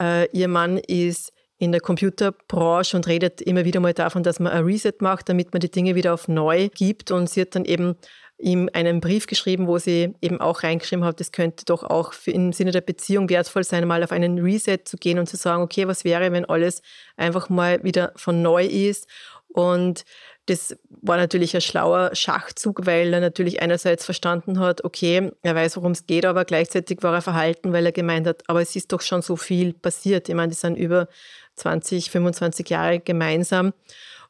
äh, 0.00 0.28
ihr 0.36 0.48
Mann 0.48 0.78
ist 0.78 1.32
in 1.58 1.72
der 1.72 1.80
Computerbranche 1.80 2.96
und 2.96 3.08
redet 3.08 3.40
immer 3.40 3.64
wieder 3.64 3.80
mal 3.80 3.92
davon, 3.92 4.22
dass 4.22 4.38
man 4.38 4.52
ein 4.52 4.64
Reset 4.64 4.94
macht, 5.00 5.28
damit 5.28 5.52
man 5.52 5.60
die 5.60 5.70
Dinge 5.70 5.96
wieder 5.96 6.14
auf 6.14 6.28
neu 6.28 6.68
gibt. 6.68 7.10
Und 7.10 7.28
sie 7.28 7.40
hat 7.40 7.54
dann 7.54 7.64
eben 7.64 7.96
ihm 8.38 8.70
einen 8.72 9.00
Brief 9.00 9.26
geschrieben, 9.26 9.66
wo 9.66 9.78
sie 9.78 10.14
eben 10.20 10.40
auch 10.40 10.62
reingeschrieben 10.62 11.04
hat, 11.04 11.20
es 11.20 11.32
könnte 11.32 11.64
doch 11.64 11.82
auch 11.82 12.12
im 12.26 12.52
Sinne 12.52 12.70
der 12.70 12.80
Beziehung 12.80 13.28
wertvoll 13.28 13.64
sein, 13.64 13.86
mal 13.86 14.04
auf 14.04 14.12
einen 14.12 14.38
Reset 14.38 14.78
zu 14.84 14.96
gehen 14.96 15.18
und 15.18 15.28
zu 15.28 15.36
sagen, 15.36 15.62
okay, 15.62 15.88
was 15.88 16.04
wäre, 16.04 16.30
wenn 16.32 16.44
alles 16.44 16.82
einfach 17.16 17.48
mal 17.48 17.82
wieder 17.82 18.12
von 18.16 18.40
neu 18.40 18.64
ist 18.64 19.08
und 19.48 20.04
das 20.46 20.76
war 21.02 21.18
natürlich 21.18 21.54
ein 21.54 21.60
schlauer 21.60 22.14
Schachzug, 22.14 22.86
weil 22.86 23.12
er 23.12 23.20
natürlich 23.20 23.60
einerseits 23.60 24.04
verstanden 24.04 24.58
hat, 24.60 24.82
okay, 24.82 25.30
er 25.42 25.54
weiß, 25.54 25.76
worum 25.76 25.92
es 25.92 26.06
geht, 26.06 26.24
aber 26.24 26.46
gleichzeitig 26.46 27.02
war 27.02 27.12
er 27.12 27.22
verhalten, 27.22 27.72
weil 27.72 27.84
er 27.84 27.92
gemeint 27.92 28.26
hat, 28.26 28.44
aber 28.46 28.62
es 28.62 28.74
ist 28.74 28.92
doch 28.92 29.02
schon 29.02 29.20
so 29.20 29.36
viel 29.36 29.74
passiert. 29.74 30.28
Ich 30.28 30.34
meine, 30.34 30.48
die 30.48 30.54
sind 30.54 30.76
über 30.76 31.08
20, 31.56 32.10
25 32.10 32.70
Jahre 32.70 33.00
gemeinsam 33.00 33.74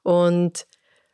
und 0.03 0.67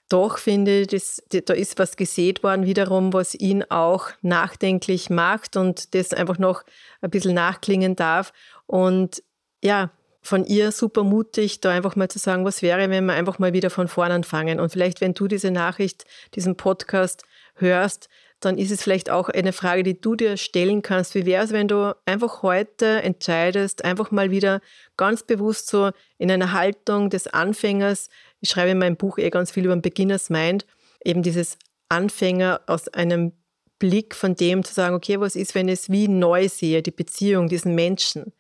doch 0.09 0.39
finde 0.39 0.83
ich, 0.83 0.89
das, 0.89 1.23
da 1.47 1.55
ist 1.55 1.79
was 1.79 1.97
gesät 1.97 2.43
worden 2.43 2.67
wiederum, 2.67 3.13
was 3.13 3.35
ihn 3.35 3.65
auch 3.71 4.09
nachdenklich 4.23 5.11
macht 5.11 5.57
und 5.57 5.95
das 5.95 6.13
einfach 6.13 6.39
noch 6.39 6.63
ein 7.01 7.11
bisschen 7.11 7.35
nachklingen 7.35 7.97
darf. 7.97 8.33
Und 8.67 9.23
ja, 9.63 9.91
von 10.21 10.45
ihr 10.47 10.73
super 10.73 11.05
mutig, 11.05 11.61
da 11.61 11.71
einfach 11.71 11.97
mal 11.97 12.09
zu 12.09 12.19
sagen, 12.19 12.45
was 12.45 12.63
wäre, 12.63 12.89
wenn 12.91 13.05
wir 13.05 13.13
einfach 13.13 13.39
mal 13.39 13.53
wieder 13.53 13.71
von 13.71 13.89
vorn 13.89 14.11
anfangen. 14.11 14.59
Und 14.59 14.71
vielleicht, 14.71 15.01
wenn 15.01 15.15
du 15.15 15.29
diese 15.29 15.51
Nachricht, 15.51 16.05
diesen 16.35 16.57
Podcast 16.57 17.25
hörst, 17.57 18.09
dann 18.41 18.59
ist 18.59 18.71
es 18.71 18.83
vielleicht 18.83 19.11
auch 19.11 19.29
eine 19.29 19.53
Frage, 19.53 19.83
die 19.83 20.01
du 20.01 20.17
dir 20.17 20.37
stellen 20.37 20.83
kannst. 20.83 21.15
Wie 21.15 21.27
wäre 21.27 21.45
es, 21.45 21.53
wenn 21.53 21.69
du 21.69 21.95
einfach 22.05 22.43
heute 22.43 23.03
entscheidest, 23.03 23.85
einfach 23.85 24.11
mal 24.11 24.31
wieder 24.31 24.61
ganz 24.97 25.23
bewusst 25.23 25.69
so 25.69 25.91
in 26.19 26.31
einer 26.31 26.53
Haltung 26.53 27.11
des 27.11 27.27
Anfängers 27.27 28.09
ich 28.45 28.51
schreibe 28.51 28.73
in 28.73 28.79
meinem 28.79 28.97
Buch 28.97 29.17
eh 29.17 29.31
ganz 29.31 29.51
viel 29.51 29.65
über 29.65 29.75
den 29.75 29.81
Beginners 29.81 30.29
Mind, 30.29 30.67
eben 31.03 31.23
dieses 31.23 31.57
Anfänger 31.89 32.61
aus 32.67 32.89
einem 32.89 33.33
Blick 33.79 34.15
von 34.15 34.35
dem 34.35 34.65
zu 34.65 34.75
sagen, 34.75 34.95
okay, 34.95 35.19
was 35.19 35.35
ist, 35.35 35.55
wenn 35.55 35.69
ich 35.69 35.81
es 35.81 35.91
wie 35.91 36.09
neu 36.09 36.49
sehe, 36.51 36.83
die 36.83 36.91
Beziehung, 36.91 37.49
diesen 37.49 37.75
Menschen? 37.75 38.35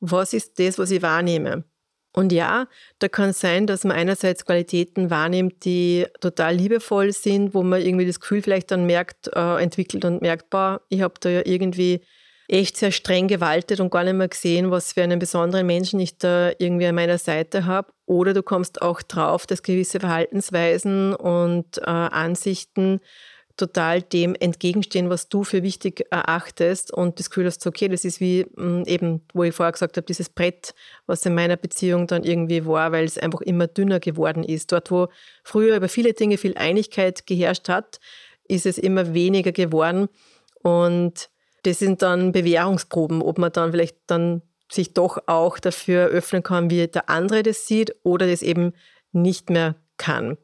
Was 0.00 0.32
ist 0.32 0.58
das, 0.58 0.80
was 0.80 0.90
ich 0.90 1.00
wahrnehme? 1.00 1.62
Und 2.12 2.32
ja, 2.32 2.66
da 2.98 3.08
kann 3.08 3.30
es 3.30 3.40
sein, 3.40 3.68
dass 3.68 3.84
man 3.84 3.96
einerseits 3.96 4.44
Qualitäten 4.44 5.10
wahrnimmt, 5.10 5.64
die 5.64 6.06
total 6.20 6.56
liebevoll 6.56 7.12
sind, 7.12 7.54
wo 7.54 7.62
man 7.62 7.80
irgendwie 7.80 8.06
das 8.06 8.18
Gefühl 8.18 8.42
vielleicht 8.42 8.72
dann 8.72 8.84
merkt, 8.84 9.28
äh, 9.32 9.62
entwickelt 9.62 10.04
und 10.04 10.22
merkt, 10.22 10.50
boah, 10.50 10.80
ich 10.88 11.02
habe 11.02 11.14
da 11.20 11.28
ja 11.28 11.42
irgendwie 11.44 12.00
echt 12.48 12.76
sehr 12.76 12.92
streng 12.92 13.28
gewaltet 13.28 13.80
und 13.80 13.90
gar 13.90 14.04
nicht 14.04 14.14
mehr 14.14 14.28
gesehen, 14.28 14.70
was 14.70 14.92
für 14.92 15.02
einen 15.02 15.18
besonderen 15.18 15.66
Menschen 15.66 16.00
ich 16.00 16.18
da 16.18 16.50
irgendwie 16.58 16.86
an 16.86 16.94
meiner 16.94 17.18
Seite 17.18 17.66
habe. 17.66 17.92
Oder 18.06 18.34
du 18.34 18.42
kommst 18.42 18.82
auch 18.82 19.02
drauf, 19.02 19.46
dass 19.46 19.62
gewisse 19.62 20.00
Verhaltensweisen 20.00 21.14
und 21.14 21.78
äh, 21.78 21.82
Ansichten 21.84 23.00
total 23.56 24.02
dem 24.02 24.34
entgegenstehen, 24.34 25.08
was 25.08 25.28
du 25.28 25.42
für 25.42 25.62
wichtig 25.62 26.06
erachtest 26.10 26.92
und 26.92 27.18
das 27.18 27.30
Gefühl 27.30 27.46
hast, 27.46 27.66
okay, 27.66 27.88
das 27.88 28.04
ist 28.04 28.20
wie 28.20 28.46
mh, 28.54 28.64
mm, 28.64 28.84
eben, 28.86 29.22
wo 29.32 29.44
ich 29.44 29.54
vorher 29.54 29.72
gesagt 29.72 29.96
habe, 29.96 30.06
dieses 30.06 30.28
Brett, 30.28 30.74
was 31.06 31.24
in 31.24 31.34
meiner 31.34 31.56
Beziehung 31.56 32.06
dann 32.06 32.22
irgendwie 32.22 32.66
war, 32.66 32.92
weil 32.92 33.04
es 33.04 33.18
einfach 33.18 33.40
immer 33.40 33.66
dünner 33.66 33.98
geworden 33.98 34.44
ist. 34.44 34.72
Dort, 34.72 34.90
wo 34.90 35.08
früher 35.42 35.76
über 35.76 35.88
viele 35.88 36.12
Dinge 36.12 36.36
viel 36.36 36.56
Einigkeit 36.56 37.26
geherrscht 37.26 37.68
hat, 37.68 37.98
ist 38.46 38.66
es 38.66 38.78
immer 38.78 39.14
weniger 39.14 39.52
geworden 39.52 40.08
und 40.62 41.30
das 41.66 41.80
sind 41.80 42.02
dann 42.02 42.32
Bewährungsproben, 42.32 43.22
ob 43.22 43.38
man 43.38 43.52
dann 43.52 43.72
vielleicht 43.72 43.96
dann 44.06 44.42
sich 44.70 44.94
doch 44.94 45.18
auch 45.26 45.58
dafür 45.58 46.06
öffnen 46.06 46.42
kann, 46.42 46.70
wie 46.70 46.86
der 46.86 47.08
andere 47.08 47.42
das 47.42 47.66
sieht 47.66 47.94
oder 48.02 48.26
das 48.26 48.42
eben 48.42 48.72
nicht 49.12 49.50
mehr 49.50 49.76
kann. 49.96 50.36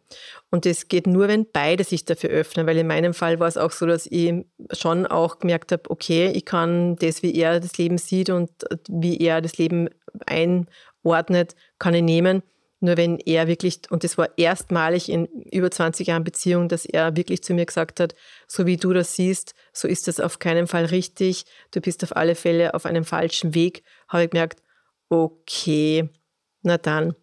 Und 0.51 0.65
das 0.65 0.89
geht 0.89 1.07
nur, 1.07 1.29
wenn 1.29 1.47
beide 1.51 1.85
sich 1.85 2.05
dafür 2.05 2.31
öffnen, 2.31 2.67
weil 2.67 2.79
in 2.79 2.87
meinem 2.87 3.15
Fall 3.15 3.39
war 3.39 3.49
es 3.49 3.57
auch 3.57 3.71
so, 3.71 3.87
dass 3.87 4.07
ich 4.07 4.33
schon 4.73 5.07
auch 5.07 5.39
gemerkt 5.39 5.73
habe, 5.73 5.91
okay, 5.91 6.31
ich 6.35 6.45
kann 6.45 6.97
das, 6.97 7.23
wie 7.23 7.35
er 7.35 7.61
das 7.61 7.77
Leben 7.79 7.99
sieht 7.99 8.31
und 8.31 8.51
wie 8.89 9.19
er 9.19 9.41
das 9.41 9.59
Leben 9.59 9.89
einordnet, 10.27 11.55
kann 11.79 11.95
ich 11.95 12.03
nehmen. 12.03 12.43
Nur 12.83 12.97
wenn 12.97 13.19
er 13.21 13.47
wirklich, 13.47 13.81
und 13.91 14.03
das 14.03 14.19
war 14.19 14.37
erstmalig 14.37 15.09
in 15.09 15.27
über 15.53 15.71
20 15.71 16.09
Jahren 16.09 16.25
Beziehung, 16.25 16.69
dass 16.69 16.85
er 16.85 17.17
wirklich 17.17 17.45
zu 17.45 17.55
mir 17.55 17.65
gesagt 17.65 18.01
hat, 18.01 18.17
so 18.49 18.67
wie 18.67 18.77
du 18.77 18.93
das 18.93 19.15
siehst, 19.15 19.55
so 19.73 19.87
ist 19.87 20.09
das 20.09 20.19
auf 20.19 20.41
keinen 20.41 20.67
Fall 20.67 20.87
richtig, 20.87 21.45
du 21.71 21.81
bist 21.81 22.03
auf 22.03 22.17
alle 22.17 22.35
Fälle 22.35 22.75
auf 22.75 22.85
einem 22.85 23.05
falschen 23.05 23.55
Weg, 23.55 23.85
habe 24.09 24.25
ich 24.25 24.31
gemerkt, 24.31 24.63
okay, 25.11 26.09
na 26.63 26.77
dann. 26.77 27.15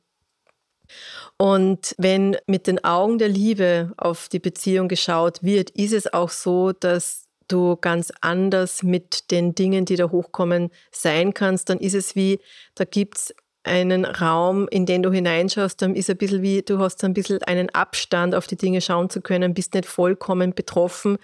Und 1.36 1.94
wenn 1.98 2.38
mit 2.48 2.66
den 2.66 2.82
Augen 2.86 3.18
der 3.18 3.28
Liebe 3.28 3.92
auf 3.98 4.30
die 4.30 4.40
Beziehung 4.40 4.88
geschaut 4.88 5.44
wird, 5.44 5.72
ist 5.72 5.92
es 5.92 6.14
auch 6.14 6.30
so, 6.30 6.72
dass 6.72 7.28
du 7.50 7.76
ganz 7.76 8.14
anders 8.22 8.82
mit 8.82 9.30
den 9.30 9.56
Dingen, 9.56 9.84
die 9.84 9.98
da 9.98 10.10
hochkommen, 10.10 10.70
sein 10.90 11.34
kannst, 11.34 11.68
dann 11.68 11.80
ist 11.80 11.96
es 11.96 12.16
wie, 12.16 12.40
da 12.76 12.86
gibt 12.86 13.18
es 13.18 13.36
einen 13.64 14.06
Raum, 14.06 14.68
in 14.70 14.86
den 14.86 15.04
du 15.04 15.12
hineinschaust, 15.12 15.82
dann 15.82 15.96
ist 15.96 16.10
ein 16.10 16.18
bisschen 16.18 16.42
wie, 16.42 16.62
du 16.62 16.80
hast 16.80 17.04
ein 17.04 17.14
bisschen 17.14 17.44
einen 17.44 17.70
Abstand, 17.72 18.34
auf 18.34 18.48
die 18.48 18.56
Dinge 18.56 18.82
schauen 18.82 19.10
zu 19.10 19.22
können, 19.22 19.54
bist 19.54 19.74
nicht 19.74 19.86
vollkommen 19.86 20.54
betroffen, 20.54 21.18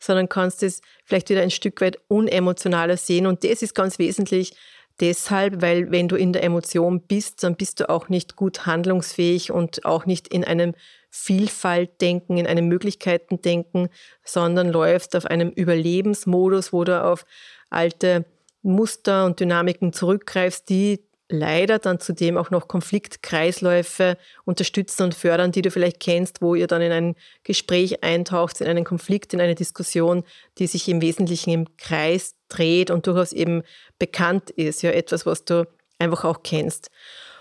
sondern 0.00 0.28
kannst 0.28 0.62
es 0.62 0.80
vielleicht 1.04 1.28
wieder 1.28 1.42
ein 1.42 1.50
Stück 1.50 1.80
weit 1.80 1.98
unemotionaler 2.08 2.96
sehen. 2.96 3.26
Und 3.26 3.44
das 3.44 3.62
ist 3.62 3.74
ganz 3.74 3.98
wesentlich 3.98 4.54
deshalb, 5.00 5.60
weil 5.60 5.90
wenn 5.90 6.08
du 6.08 6.16
in 6.16 6.32
der 6.32 6.42
Emotion 6.44 7.02
bist, 7.02 7.42
dann 7.42 7.56
bist 7.56 7.80
du 7.80 7.88
auch 7.90 8.08
nicht 8.08 8.36
gut 8.36 8.66
handlungsfähig 8.66 9.50
und 9.50 9.84
auch 9.84 10.06
nicht 10.06 10.28
in 10.28 10.44
einem 10.44 10.74
Vielfaltdenken, 11.10 12.38
in 12.38 12.46
einem 12.46 12.68
Möglichkeitendenken, 12.68 13.88
sondern 14.24 14.70
läufst 14.70 15.14
auf 15.14 15.26
einem 15.26 15.50
Überlebensmodus, 15.50 16.72
wo 16.72 16.84
du 16.84 17.02
auf 17.02 17.26
alte 17.68 18.24
Muster 18.62 19.26
und 19.26 19.40
Dynamiken 19.40 19.92
zurückgreifst, 19.92 20.68
die 20.70 21.00
leider 21.32 21.78
dann 21.78 21.98
zudem 21.98 22.36
auch 22.36 22.50
noch 22.50 22.68
Konfliktkreisläufe 22.68 24.16
unterstützen 24.44 25.04
und 25.04 25.14
fördern, 25.14 25.52
die 25.52 25.62
du 25.62 25.70
vielleicht 25.70 26.00
kennst, 26.00 26.42
wo 26.42 26.54
ihr 26.54 26.66
dann 26.66 26.82
in 26.82 26.92
ein 26.92 27.14
Gespräch 27.42 28.04
eintaucht, 28.04 28.60
in 28.60 28.68
einen 28.68 28.84
Konflikt, 28.84 29.34
in 29.34 29.40
eine 29.40 29.54
Diskussion, 29.54 30.24
die 30.58 30.66
sich 30.66 30.88
im 30.88 31.00
Wesentlichen 31.00 31.50
im 31.50 31.76
Kreis 31.76 32.34
dreht 32.48 32.90
und 32.90 33.06
durchaus 33.06 33.32
eben 33.32 33.62
bekannt 33.98 34.50
ist. 34.50 34.82
Ja, 34.82 34.90
etwas, 34.90 35.26
was 35.26 35.44
du 35.44 35.66
einfach 35.98 36.24
auch 36.24 36.42
kennst. 36.42 36.90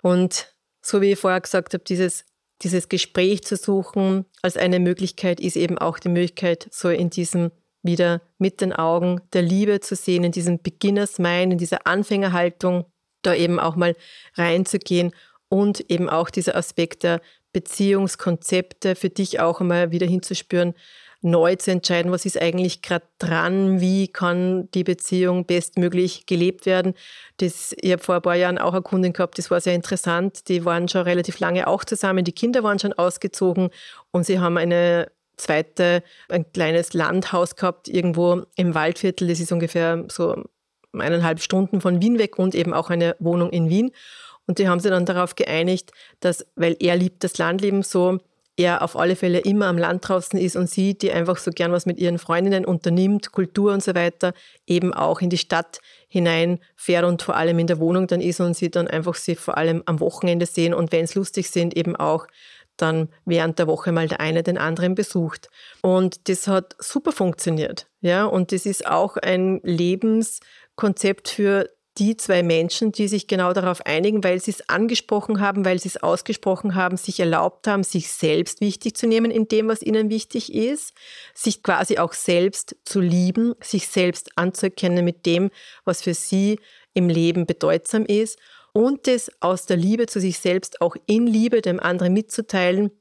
Und 0.01 0.53
so 0.81 1.01
wie 1.01 1.11
ich 1.11 1.19
vorher 1.19 1.41
gesagt 1.41 1.73
habe, 1.73 1.83
dieses, 1.83 2.25
dieses 2.61 2.89
Gespräch 2.89 3.43
zu 3.43 3.55
suchen 3.55 4.25
als 4.41 4.57
eine 4.57 4.79
Möglichkeit 4.79 5.39
ist 5.39 5.55
eben 5.55 5.77
auch 5.77 5.99
die 5.99 6.09
Möglichkeit, 6.09 6.67
so 6.71 6.89
in 6.89 7.09
diesem 7.09 7.51
wieder 7.83 8.21
mit 8.37 8.61
den 8.61 8.73
Augen 8.73 9.21
der 9.33 9.41
Liebe 9.41 9.79
zu 9.79 9.95
sehen, 9.95 10.23
in 10.23 10.31
diesem 10.31 10.61
Beginners 10.61 11.19
Mind, 11.19 11.53
in 11.53 11.57
dieser 11.57 11.87
Anfängerhaltung, 11.87 12.85
da 13.21 13.33
eben 13.33 13.59
auch 13.59 13.75
mal 13.75 13.95
reinzugehen 14.35 15.13
und 15.49 15.89
eben 15.89 16.09
auch 16.09 16.29
dieser 16.29 16.55
Aspekt 16.55 17.03
der 17.03 17.21
Beziehungskonzepte 17.53 18.95
für 18.95 19.09
dich 19.09 19.39
auch 19.39 19.59
einmal 19.59 19.91
wieder 19.91 20.07
hinzuspüren, 20.07 20.73
neu 21.21 21.55
zu 21.55 21.71
entscheiden, 21.71 22.11
was 22.11 22.25
ist 22.25 22.41
eigentlich 22.41 22.81
gerade 22.81 23.05
dran, 23.19 23.79
wie 23.79 24.07
kann 24.07 24.69
die 24.71 24.83
Beziehung 24.83 25.45
bestmöglich 25.45 26.25
gelebt 26.25 26.65
werden. 26.65 26.95
Das, 27.37 27.75
ich 27.79 27.91
habe 27.91 28.01
vor 28.01 28.15
ein 28.15 28.21
paar 28.21 28.35
Jahren 28.35 28.57
auch 28.57 28.73
eine 28.73 28.81
Kundin 28.81 29.13
gehabt, 29.13 29.37
das 29.37 29.51
war 29.51 29.61
sehr 29.61 29.75
interessant. 29.75 30.47
Die 30.47 30.65
waren 30.65 30.87
schon 30.87 31.03
relativ 31.03 31.39
lange 31.39 31.67
auch 31.67 31.83
zusammen, 31.83 32.25
die 32.25 32.31
Kinder 32.31 32.63
waren 32.63 32.79
schon 32.79 32.93
ausgezogen 32.93 33.69
und 34.11 34.25
sie 34.25 34.39
haben 34.39 34.57
eine 34.57 35.11
zweite, 35.37 36.03
ein 36.29 36.51
kleines 36.53 36.93
Landhaus 36.93 37.55
gehabt, 37.55 37.87
irgendwo 37.87 38.43
im 38.55 38.73
Waldviertel. 38.73 39.27
Das 39.27 39.39
ist 39.39 39.51
ungefähr 39.51 40.05
so 40.07 40.43
eineinhalb 40.93 41.41
Stunden 41.41 41.81
von 41.81 42.01
Wien 42.01 42.19
weg 42.19 42.37
und 42.37 42.55
eben 42.55 42.73
auch 42.73 42.89
eine 42.89 43.15
Wohnung 43.19 43.49
in 43.51 43.69
Wien. 43.69 43.91
Und 44.47 44.59
die 44.59 44.67
haben 44.67 44.79
sich 44.79 44.91
dann 44.91 45.05
darauf 45.05 45.35
geeinigt, 45.35 45.91
dass, 46.19 46.45
weil 46.55 46.75
er 46.79 46.95
liebt 46.95 47.23
das 47.23 47.37
Landleben 47.37 47.83
so, 47.83 48.19
er 48.57 48.81
auf 48.81 48.97
alle 48.97 49.15
Fälle 49.15 49.39
immer 49.39 49.67
am 49.67 49.77
Land 49.77 50.07
draußen 50.07 50.37
ist 50.39 50.55
und 50.55 50.69
sie, 50.69 50.97
die 50.97 51.11
einfach 51.11 51.37
so 51.37 51.51
gern 51.51 51.71
was 51.71 51.85
mit 51.85 51.99
ihren 51.99 52.19
Freundinnen 52.19 52.65
unternimmt, 52.65 53.31
Kultur 53.31 53.73
und 53.73 53.81
so 53.81 53.95
weiter, 53.95 54.33
eben 54.67 54.93
auch 54.93 55.21
in 55.21 55.29
die 55.29 55.37
Stadt 55.37 55.79
hineinfährt 56.07 57.05
und 57.05 57.21
vor 57.21 57.35
allem 57.35 57.59
in 57.59 57.67
der 57.67 57.79
Wohnung 57.79 58.07
dann 58.07 58.21
ist 58.21 58.39
und 58.39 58.55
sie 58.55 58.69
dann 58.69 58.87
einfach 58.87 59.15
sie 59.15 59.35
vor 59.35 59.57
allem 59.57 59.83
am 59.85 59.99
Wochenende 59.99 60.45
sehen 60.45 60.73
und 60.73 60.91
wenn 60.91 61.05
es 61.05 61.15
lustig 61.15 61.49
sind, 61.49 61.75
eben 61.75 61.95
auch 61.95 62.27
dann 62.77 63.09
während 63.25 63.59
der 63.59 63.67
Woche 63.67 63.91
mal 63.91 64.07
der 64.07 64.19
eine 64.19 64.43
den 64.43 64.57
anderen 64.57 64.95
besucht. 64.95 65.49
Und 65.81 66.27
das 66.29 66.47
hat 66.47 66.75
super 66.79 67.11
funktioniert. 67.11 67.87
Ja, 68.01 68.25
und 68.25 68.51
das 68.51 68.65
ist 68.65 68.87
auch 68.87 69.17
ein 69.17 69.61
Lebenskonzept 70.77 71.29
für 71.29 71.69
die 71.97 72.15
zwei 72.15 72.41
Menschen, 72.41 72.93
die 72.93 73.09
sich 73.09 73.27
genau 73.27 73.51
darauf 73.51 73.85
einigen, 73.85 74.23
weil 74.23 74.39
sie 74.39 74.51
es 74.51 74.69
angesprochen 74.69 75.41
haben, 75.41 75.65
weil 75.65 75.77
sie 75.77 75.89
es 75.89 76.01
ausgesprochen 76.01 76.73
haben, 76.73 76.95
sich 76.95 77.19
erlaubt 77.19 77.67
haben, 77.67 77.83
sich 77.83 78.09
selbst 78.09 78.61
wichtig 78.61 78.95
zu 78.95 79.07
nehmen 79.07 79.29
in 79.29 79.49
dem, 79.49 79.67
was 79.67 79.81
ihnen 79.81 80.09
wichtig 80.09 80.53
ist, 80.53 80.93
sich 81.33 81.63
quasi 81.63 81.97
auch 81.97 82.13
selbst 82.13 82.77
zu 82.85 83.01
lieben, 83.01 83.55
sich 83.61 83.87
selbst 83.87 84.31
anzuerkennen 84.37 85.03
mit 85.03 85.25
dem, 85.25 85.51
was 85.83 86.01
für 86.01 86.13
sie 86.13 86.59
im 86.93 87.09
Leben 87.09 87.45
bedeutsam 87.45 88.05
ist 88.05 88.39
und 88.73 89.05
das 89.07 89.29
aus 89.41 89.65
der 89.65 89.77
Liebe 89.77 90.07
zu 90.07 90.21
sich 90.21 90.39
selbst 90.39 90.81
auch 90.81 90.95
in 91.07 91.27
Liebe 91.27 91.61
dem 91.61 91.79
anderen 91.81 92.13
mitzuteilen, 92.13 92.91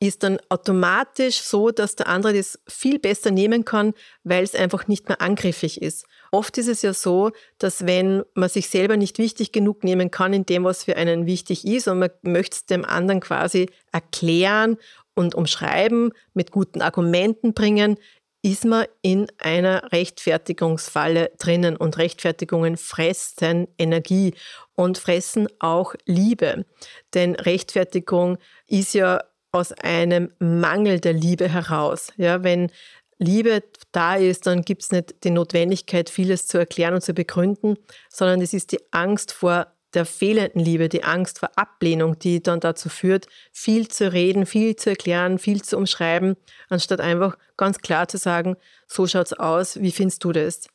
ist 0.00 0.22
dann 0.22 0.38
automatisch 0.48 1.40
so, 1.40 1.70
dass 1.70 1.96
der 1.96 2.06
andere 2.06 2.34
das 2.34 2.60
viel 2.68 3.00
besser 3.00 3.32
nehmen 3.32 3.64
kann, 3.64 3.94
weil 4.22 4.44
es 4.44 4.54
einfach 4.54 4.86
nicht 4.86 5.08
mehr 5.08 5.20
angriffig 5.20 5.82
ist. 5.82 6.06
Oft 6.30 6.58
ist 6.58 6.68
es 6.68 6.82
ja 6.82 6.92
so, 6.92 7.30
dass 7.58 7.86
wenn 7.86 8.22
man 8.34 8.48
sich 8.48 8.68
selber 8.68 8.96
nicht 8.96 9.18
wichtig 9.18 9.52
genug 9.52 9.84
nehmen 9.84 10.10
kann 10.10 10.32
in 10.32 10.46
dem, 10.46 10.64
was 10.64 10.84
für 10.84 10.96
einen 10.96 11.26
wichtig 11.26 11.66
ist 11.66 11.88
und 11.88 11.98
man 11.98 12.10
möchte 12.22 12.56
es 12.56 12.66
dem 12.66 12.84
anderen 12.84 13.20
quasi 13.20 13.70
erklären 13.92 14.76
und 15.14 15.34
umschreiben, 15.34 16.12
mit 16.34 16.50
guten 16.50 16.82
Argumenten 16.82 17.54
bringen, 17.54 17.96
ist 18.42 18.64
man 18.64 18.86
in 19.02 19.26
einer 19.38 19.90
Rechtfertigungsfalle 19.92 21.32
drinnen 21.38 21.76
und 21.76 21.98
Rechtfertigungen 21.98 22.76
fressen 22.76 23.66
Energie 23.78 24.34
und 24.74 24.96
fressen 24.96 25.48
auch 25.58 25.94
Liebe. 26.06 26.64
Denn 27.14 27.34
Rechtfertigung 27.34 28.38
ist 28.68 28.94
ja 28.94 29.20
aus 29.50 29.72
einem 29.72 30.30
Mangel 30.38 31.00
der 31.00 31.14
Liebe 31.14 31.48
heraus. 31.48 32.12
Ja, 32.16 32.44
wenn 32.44 32.70
Liebe 33.18 33.64
da 33.92 34.16
ist, 34.16 34.46
dann 34.46 34.62
gibt 34.62 34.82
es 34.82 34.92
nicht 34.92 35.24
die 35.24 35.30
Notwendigkeit, 35.30 36.08
vieles 36.08 36.46
zu 36.46 36.58
erklären 36.58 36.94
und 36.94 37.02
zu 37.02 37.14
begründen, 37.14 37.76
sondern 38.08 38.40
es 38.40 38.52
ist 38.52 38.72
die 38.72 38.80
Angst 38.92 39.32
vor 39.32 39.66
der 39.94 40.04
fehlenden 40.04 40.60
Liebe, 40.60 40.88
die 40.88 41.02
Angst 41.02 41.38
vor 41.38 41.50
Ablehnung, 41.56 42.18
die 42.18 42.42
dann 42.42 42.60
dazu 42.60 42.88
führt, 42.88 43.26
viel 43.52 43.88
zu 43.88 44.12
reden, 44.12 44.46
viel 44.46 44.76
zu 44.76 44.90
erklären, 44.90 45.38
viel 45.38 45.62
zu 45.62 45.76
umschreiben, 45.76 46.36
anstatt 46.68 47.00
einfach 47.00 47.36
ganz 47.56 47.78
klar 47.78 48.06
zu 48.06 48.18
sagen, 48.18 48.56
so 48.86 49.06
schaut's 49.06 49.32
aus, 49.32 49.80
wie 49.80 49.92
findest 49.92 50.22
du 50.24 50.32
das? 50.32 50.68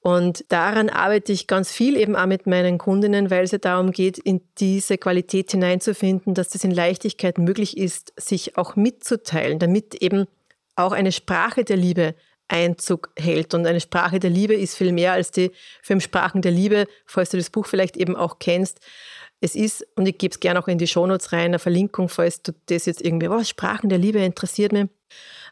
Und 0.00 0.44
daran 0.52 0.90
arbeite 0.90 1.32
ich 1.32 1.46
ganz 1.46 1.72
viel 1.72 1.96
eben 1.96 2.14
auch 2.14 2.26
mit 2.26 2.46
meinen 2.46 2.76
Kundinnen, 2.76 3.30
weil 3.30 3.44
es 3.44 3.52
ja 3.52 3.58
darum 3.58 3.90
geht, 3.90 4.18
in 4.18 4.42
diese 4.58 4.98
Qualität 4.98 5.50
hineinzufinden, 5.50 6.34
dass 6.34 6.50
das 6.50 6.62
in 6.62 6.72
Leichtigkeit 6.72 7.38
möglich 7.38 7.78
ist, 7.78 8.12
sich 8.18 8.58
auch 8.58 8.76
mitzuteilen, 8.76 9.58
damit 9.58 9.94
eben 9.94 10.26
auch 10.76 10.92
eine 10.92 11.12
Sprache 11.12 11.64
der 11.64 11.76
Liebe 11.76 12.14
Einzug 12.48 13.10
hält. 13.16 13.54
Und 13.54 13.66
eine 13.66 13.80
Sprache 13.80 14.20
der 14.20 14.30
Liebe 14.30 14.54
ist 14.54 14.76
viel 14.76 14.92
mehr 14.92 15.12
als 15.12 15.30
die 15.30 15.50
fünf 15.82 16.04
Sprachen 16.04 16.42
der 16.42 16.52
Liebe, 16.52 16.86
falls 17.06 17.30
du 17.30 17.36
das 17.36 17.50
Buch 17.50 17.66
vielleicht 17.66 17.96
eben 17.96 18.16
auch 18.16 18.38
kennst. 18.38 18.80
Es 19.40 19.54
ist, 19.54 19.86
und 19.96 20.06
ich 20.06 20.18
gebe 20.18 20.32
es 20.32 20.40
gerne 20.40 20.60
auch 20.60 20.68
in 20.68 20.78
die 20.78 20.86
Shownotes 20.86 21.32
rein, 21.32 21.46
eine 21.46 21.58
Verlinkung, 21.58 22.08
falls 22.08 22.42
du 22.42 22.52
das 22.66 22.86
jetzt 22.86 23.02
irgendwie, 23.02 23.28
was, 23.28 23.48
Sprachen 23.48 23.88
der 23.88 23.98
Liebe 23.98 24.18
interessiert 24.20 24.72
mich. 24.72 24.86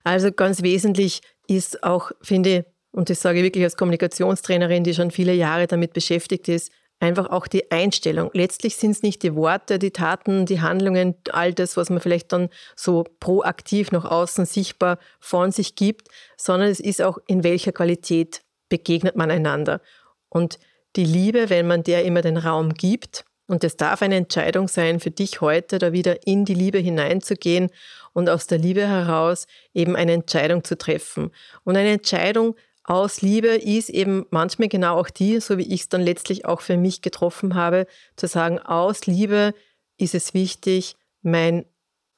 Also 0.04 0.32
ganz 0.32 0.62
wesentlich 0.62 1.20
ist 1.46 1.82
auch, 1.82 2.12
finde 2.22 2.58
ich, 2.58 2.64
und 2.92 3.08
das 3.08 3.20
sage 3.20 3.38
ich 3.38 3.44
wirklich 3.44 3.64
als 3.64 3.76
Kommunikationstrainerin, 3.76 4.84
die 4.84 4.94
schon 4.94 5.10
viele 5.10 5.32
Jahre 5.32 5.66
damit 5.66 5.92
beschäftigt 5.94 6.48
ist, 6.48 6.70
einfach 7.02 7.30
auch 7.30 7.48
die 7.48 7.70
Einstellung. 7.72 8.30
Letztlich 8.32 8.76
sind 8.76 8.92
es 8.92 9.02
nicht 9.02 9.22
die 9.24 9.34
Worte, 9.34 9.78
die 9.78 9.90
Taten, 9.90 10.46
die 10.46 10.60
Handlungen, 10.60 11.16
all 11.32 11.52
das, 11.52 11.76
was 11.76 11.90
man 11.90 12.00
vielleicht 12.00 12.32
dann 12.32 12.48
so 12.76 13.04
proaktiv 13.18 13.90
nach 13.90 14.04
außen 14.04 14.46
sichtbar 14.46 14.98
von 15.18 15.50
sich 15.50 15.74
gibt, 15.74 16.08
sondern 16.36 16.70
es 16.70 16.78
ist 16.78 17.02
auch, 17.02 17.18
in 17.26 17.42
welcher 17.42 17.72
Qualität 17.72 18.42
begegnet 18.68 19.16
man 19.16 19.30
einander. 19.30 19.80
Und 20.28 20.60
die 20.94 21.04
Liebe, 21.04 21.50
wenn 21.50 21.66
man 21.66 21.82
der 21.82 22.04
immer 22.04 22.22
den 22.22 22.36
Raum 22.36 22.72
gibt, 22.72 23.24
und 23.48 23.64
es 23.64 23.76
darf 23.76 24.00
eine 24.00 24.14
Entscheidung 24.14 24.68
sein 24.68 25.00
für 25.00 25.10
dich 25.10 25.40
heute, 25.40 25.78
da 25.78 25.92
wieder 25.92 26.26
in 26.26 26.44
die 26.44 26.54
Liebe 26.54 26.78
hineinzugehen 26.78 27.70
und 28.12 28.30
aus 28.30 28.46
der 28.46 28.58
Liebe 28.58 28.86
heraus 28.86 29.46
eben 29.74 29.96
eine 29.96 30.12
Entscheidung 30.12 30.62
zu 30.62 30.78
treffen. 30.78 31.32
Und 31.64 31.76
eine 31.76 31.90
Entscheidung 31.90 32.54
aus 32.84 33.22
Liebe 33.22 33.48
ist 33.48 33.88
eben 33.88 34.26
manchmal 34.30 34.68
genau 34.68 34.98
auch 34.98 35.10
die, 35.10 35.40
so 35.40 35.56
wie 35.58 35.72
ich 35.72 35.82
es 35.82 35.88
dann 35.88 36.02
letztlich 36.02 36.44
auch 36.44 36.60
für 36.60 36.76
mich 36.76 37.00
getroffen 37.00 37.54
habe, 37.54 37.86
zu 38.16 38.26
sagen, 38.26 38.58
aus 38.58 39.06
Liebe 39.06 39.54
ist 39.98 40.14
es 40.14 40.34
wichtig, 40.34 40.96
mein 41.22 41.64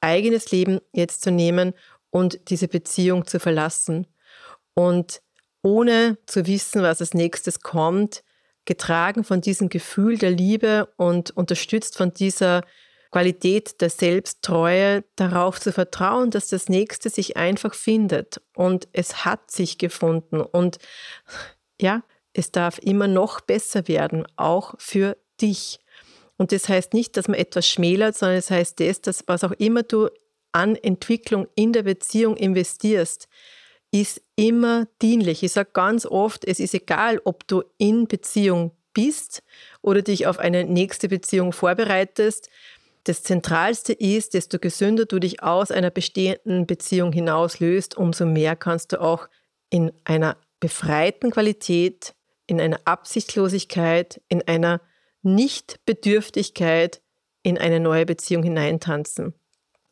eigenes 0.01 0.51
Leben 0.51 0.79
jetzt 0.91 1.21
zu 1.21 1.31
nehmen 1.31 1.73
und 2.09 2.49
diese 2.49 2.67
Beziehung 2.67 3.27
zu 3.27 3.39
verlassen. 3.39 4.07
Und 4.73 5.21
ohne 5.61 6.17
zu 6.25 6.47
wissen, 6.47 6.81
was 6.81 7.01
als 7.01 7.13
nächstes 7.13 7.61
kommt, 7.61 8.23
getragen 8.65 9.23
von 9.23 9.41
diesem 9.41 9.69
Gefühl 9.69 10.17
der 10.17 10.31
Liebe 10.31 10.87
und 10.97 11.31
unterstützt 11.31 11.97
von 11.97 12.13
dieser 12.13 12.63
Qualität 13.15 13.79
der 13.79 13.89
Selbsttreue, 13.89 15.05
darauf 15.15 15.61
zu 15.61 15.71
vertrauen, 15.71 16.31
dass 16.31 16.49
das 16.49 16.67
Nächste 16.67 17.09
sich 17.09 17.37
einfach 17.37 17.73
findet. 17.73 18.41
Und 18.57 18.89
es 18.91 19.23
hat 19.23 19.51
sich 19.51 19.77
gefunden. 19.77 20.41
Und 20.41 20.79
ja, 21.79 22.03
es 22.33 22.51
darf 22.51 22.77
immer 22.79 23.07
noch 23.07 23.39
besser 23.39 23.87
werden, 23.87 24.27
auch 24.35 24.73
für 24.79 25.15
dich. 25.39 25.79
Und 26.35 26.51
das 26.51 26.67
heißt 26.67 26.93
nicht, 26.93 27.15
dass 27.15 27.29
man 27.29 27.39
etwas 27.39 27.65
schmälert, 27.65 28.17
sondern 28.17 28.37
es 28.37 28.47
das 28.47 28.57
heißt 28.57 28.79
das, 28.81 28.99
dass 28.99 29.23
was 29.27 29.45
auch 29.45 29.53
immer 29.53 29.83
du 29.83 30.09
an 30.51 30.75
Entwicklung 30.75 31.47
in 31.55 31.71
der 31.71 31.83
Beziehung 31.83 32.35
investierst, 32.35 33.29
ist 33.91 34.21
immer 34.35 34.87
dienlich. 35.01 35.41
Ich 35.41 35.53
sage 35.53 35.69
ganz 35.71 36.05
oft, 36.05 36.43
es 36.43 36.59
ist 36.59 36.73
egal, 36.73 37.21
ob 37.23 37.47
du 37.47 37.63
in 37.77 38.09
Beziehung 38.09 38.71
bist 38.95 39.43
oder 39.81 40.01
dich 40.01 40.25
auf 40.25 40.39
eine 40.39 40.63
nächste 40.63 41.07
Beziehung 41.07 41.53
vorbereitest. 41.53 42.49
Das 43.05 43.21
Zentralste 43.23 43.93
ist, 43.93 44.33
desto 44.33 44.59
gesünder 44.59 45.05
du 45.05 45.19
dich 45.19 45.43
aus 45.43 45.71
einer 45.71 45.91
bestehenden 45.91 46.65
Beziehung 46.65 47.13
hinauslöst, 47.13 47.95
umso 47.95 48.25
mehr 48.25 48.55
kannst 48.55 48.91
du 48.91 49.01
auch 49.01 49.27
in 49.69 49.91
einer 50.03 50.37
befreiten 50.59 51.31
Qualität, 51.31 52.15
in 52.47 52.59
einer 52.59 52.79
Absichtslosigkeit, 52.85 54.21
in 54.27 54.41
einer 54.47 54.81
Nichtbedürftigkeit 55.21 57.01
in 57.43 57.59
eine 57.59 57.79
neue 57.79 58.07
Beziehung 58.07 58.41
hineintanzen. 58.41 59.35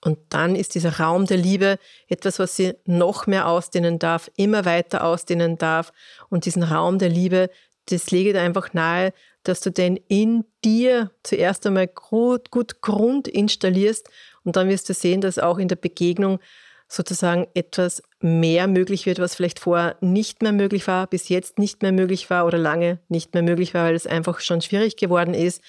Und 0.02 0.17
dann 0.30 0.56
ist 0.56 0.73
dieser 0.73 0.99
Raum 0.99 1.28
der 1.28 1.38
Liebe 1.38 1.78
etwas, 2.08 2.39
was 2.39 2.56
sie 2.56 2.73
noch 2.86 3.28
mehr 3.28 3.47
ausdehnen 3.47 3.99
darf, 3.99 4.30
immer 4.36 4.65
weiter 4.65 5.04
ausdehnen 5.04 5.58
darf. 5.58 5.93
Und 6.30 6.45
diesen 6.45 6.63
Raum 6.63 6.97
der 6.97 7.10
Liebe, 7.10 7.49
das 7.86 8.12
lege 8.12 8.34
dir 8.34 8.41
einfach 8.41 8.73
nahe, 8.73 9.13
dass 9.43 9.60
du 9.62 9.71
den 9.71 9.97
in 10.08 10.45
dir 10.63 11.12
zuerst 11.23 11.65
einmal 11.67 11.88
gut, 11.88 12.51
gut 12.51 12.82
Grund 12.82 13.27
installierst 13.27 14.10
und 14.43 14.56
dann 14.56 14.69
wirst 14.69 14.89
du 14.89 14.93
sehen, 14.93 15.21
dass 15.21 15.39
auch 15.39 15.58
in 15.58 15.67
der 15.67 15.75
Begegnung 15.75 16.39
sozusagen 16.88 17.47
etwas 17.53 18.03
mehr 18.19 18.67
möglich 18.67 19.06
wird, 19.06 19.19
was 19.19 19.36
vielleicht 19.36 19.60
vorher 19.60 19.95
nicht 20.01 20.41
mehr 20.41 20.51
möglich 20.51 20.88
war, 20.88 21.08
bis 21.08 21.29
jetzt 21.29 21.58
nicht 21.58 21.82
mehr 21.82 21.91
möglich 21.91 22.29
war 22.29 22.45
oder 22.45 22.58
lange 22.58 22.99
nicht 23.10 23.34
mehr 23.34 23.43
möglich 23.43 23.73
war, 23.73 23.86
weil 23.86 23.95
es 23.95 24.08
einfach 24.08 24.39
schon 24.39 24.62
schwierig 24.62 24.95
geworden 24.95 25.34
ist. 25.34 25.62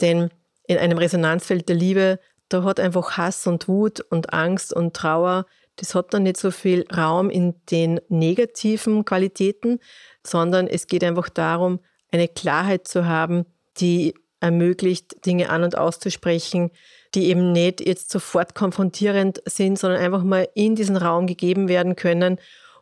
Denn 0.00 0.30
in 0.66 0.78
einem 0.78 0.98
Resonanzfeld 0.98 1.68
der 1.68 1.76
Liebe, 1.76 2.20
da 2.48 2.62
hat 2.62 2.78
einfach 2.78 3.16
Hass 3.16 3.46
und 3.46 3.68
Wut 3.68 4.00
und 4.00 4.32
Angst 4.32 4.72
und 4.72 4.94
Trauer, 4.94 5.46
das 5.76 5.94
hat 5.94 6.12
dann 6.12 6.24
nicht 6.24 6.36
so 6.36 6.50
viel 6.50 6.84
Raum 6.94 7.30
in 7.30 7.54
den 7.70 8.00
negativen 8.08 9.04
Qualitäten, 9.04 9.78
sondern 10.24 10.66
es 10.66 10.86
geht 10.86 11.02
einfach 11.02 11.30
darum, 11.30 11.80
eine 12.10 12.28
Klarheit 12.28 12.86
zu 12.88 13.06
haben, 13.06 13.46
die 13.78 14.14
ermöglicht, 14.40 15.26
Dinge 15.26 15.50
an 15.50 15.62
und 15.62 15.76
auszusprechen, 15.76 16.70
die 17.14 17.26
eben 17.26 17.52
nicht 17.52 17.80
jetzt 17.86 18.10
sofort 18.10 18.54
konfrontierend 18.54 19.42
sind, 19.46 19.78
sondern 19.78 20.00
einfach 20.00 20.22
mal 20.22 20.48
in 20.54 20.76
diesen 20.76 20.96
Raum 20.96 21.26
gegeben 21.26 21.68
werden 21.68 21.96
können, 21.96 22.38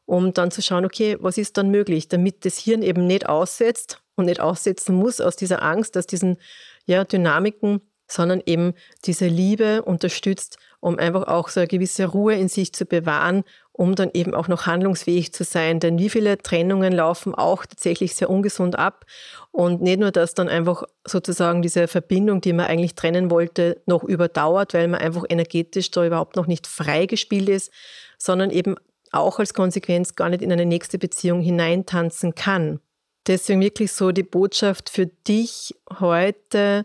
um 0.07 0.33
dann 0.33 0.51
zu 0.51 0.63
schauen, 0.63 0.85
okay, 0.85 1.17
was 1.21 1.37
ist 1.37 1.57
dann 1.57 1.71
möglich, 1.71 2.09
damit 2.09 2.45
das 2.45 2.59
Hirn 2.59 2.83
eben 2.83 3.07
nicht 3.07 3.29
aussetzt 3.29 4.01
und 4.15 4.27
nicht 4.27 4.41
aussetzen 4.41 4.95
muss 4.95 5.21
aus 5.21 5.37
dieser 5.37 5.63
Angst, 5.63 5.97
aus 5.97 6.07
diesen 6.07 6.39
ja, 6.87 7.05
Dynamiken, 7.05 7.81
sondern 8.07 8.43
eben 8.47 8.75
diese 9.05 9.27
Liebe 9.27 9.83
unterstützt, 9.83 10.59
um 10.81 10.99
einfach 10.99 11.25
auch 11.25 11.49
so 11.49 11.61
eine 11.61 11.67
gewisse 11.67 12.07
Ruhe 12.07 12.35
in 12.35 12.49
sich 12.49 12.73
zu 12.73 12.87
bewahren, 12.87 13.45
um 13.79 13.95
dann 13.95 14.11
eben 14.13 14.35
auch 14.35 14.49
noch 14.49 14.67
handlungsfähig 14.67 15.33
zu 15.33 15.45
sein. 15.45 15.79
Denn 15.79 16.01
wie 16.01 16.11
viele 16.11 16.37
Trennungen 16.37 16.93
laufen 16.93 17.33
auch 17.33 17.65
tatsächlich 17.65 18.17
sehr 18.17 18.29
ungesund 18.29 18.77
ab. 18.77 19.07
Und 19.53 19.81
nicht 19.81 20.01
nur, 20.01 20.11
dass 20.11 20.35
dann 20.35 20.49
einfach 20.49 20.83
sozusagen 21.07 21.63
diese 21.63 21.87
Verbindung, 21.87 22.41
die 22.41 22.53
man 22.53 22.67
eigentlich 22.67 22.97
trennen 22.97 23.31
wollte, 23.31 23.81
noch 23.87 24.03
überdauert, 24.03 24.75
weil 24.75 24.89
man 24.89 25.01
einfach 25.01 25.23
energetisch 25.29 25.93
da 25.93 26.05
überhaupt 26.05 26.35
noch 26.35 26.49
nicht 26.49 26.67
freigespielt 26.67 27.49
ist, 27.49 27.73
sondern 28.19 28.51
eben 28.51 28.75
auch 29.13 29.39
als 29.39 29.55
Konsequenz 29.55 30.17
gar 30.17 30.29
nicht 30.29 30.43
in 30.43 30.51
eine 30.51 30.67
nächste 30.67 30.99
Beziehung 30.99 31.41
hineintanzen 31.41 32.35
kann. 32.35 32.81
Deswegen 33.29 33.61
wirklich 33.61 33.93
so 33.93 34.11
die 34.11 34.25
Botschaft 34.25 34.91
für 34.91 35.07
dich 35.07 35.73
heute, 36.01 36.85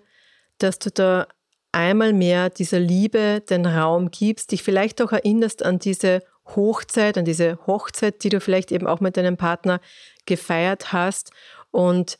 dass 0.59 0.77
du 0.77 0.91
da 0.91 1.25
einmal 1.71 2.13
mehr 2.13 2.51
dieser 2.51 2.79
Liebe 2.79 3.41
den 3.49 3.65
Raum 3.65 4.11
gibst, 4.11 4.51
dich 4.51 4.61
vielleicht 4.61 5.01
auch 5.01 5.11
erinnerst 5.11 5.65
an 5.65 5.79
diese 5.79 6.21
Hochzeit, 6.45 7.17
an 7.17 7.25
diese 7.25 7.57
Hochzeit, 7.67 8.23
die 8.23 8.29
du 8.29 8.39
vielleicht 8.39 8.71
eben 8.71 8.87
auch 8.87 8.99
mit 8.99 9.17
deinem 9.17 9.37
Partner 9.37 9.79
gefeiert 10.25 10.91
hast. 10.93 11.31
Und 11.71 12.17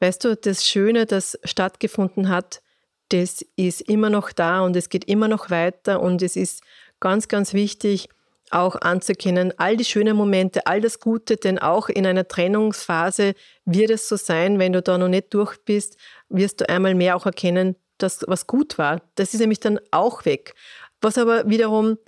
weißt 0.00 0.24
du, 0.24 0.36
das 0.36 0.66
Schöne, 0.66 1.06
das 1.06 1.38
stattgefunden 1.44 2.28
hat, 2.28 2.62
das 3.10 3.44
ist 3.56 3.82
immer 3.82 4.10
noch 4.10 4.32
da 4.32 4.62
und 4.62 4.74
es 4.74 4.88
geht 4.88 5.04
immer 5.04 5.28
noch 5.28 5.50
weiter 5.50 6.00
und 6.00 6.22
es 6.22 6.36
ist 6.36 6.62
ganz, 6.98 7.28
ganz 7.28 7.54
wichtig, 7.54 8.08
auch 8.50 8.76
anzuerkennen, 8.76 9.52
all 9.56 9.76
die 9.76 9.84
schönen 9.84 10.16
Momente, 10.16 10.66
all 10.66 10.80
das 10.80 11.00
Gute, 11.00 11.36
denn 11.36 11.58
auch 11.58 11.88
in 11.88 12.06
einer 12.06 12.28
Trennungsphase 12.28 13.34
wird 13.64 13.90
es 13.90 14.08
so 14.08 14.16
sein, 14.16 14.58
wenn 14.58 14.72
du 14.72 14.82
da 14.82 14.98
noch 14.98 15.08
nicht 15.08 15.34
durch 15.34 15.56
bist, 15.64 15.96
wirst 16.28 16.60
du 16.60 16.68
einmal 16.68 16.94
mehr 16.94 17.16
auch 17.16 17.26
erkennen, 17.26 17.76
das, 17.98 18.24
was 18.28 18.46
gut 18.46 18.78
war, 18.78 19.00
das 19.14 19.34
ist 19.34 19.40
nämlich 19.40 19.60
dann 19.60 19.80
auch 19.90 20.24
weg. 20.24 20.54
Was 21.00 21.18
aber 21.18 21.48
wiederum 21.48 21.98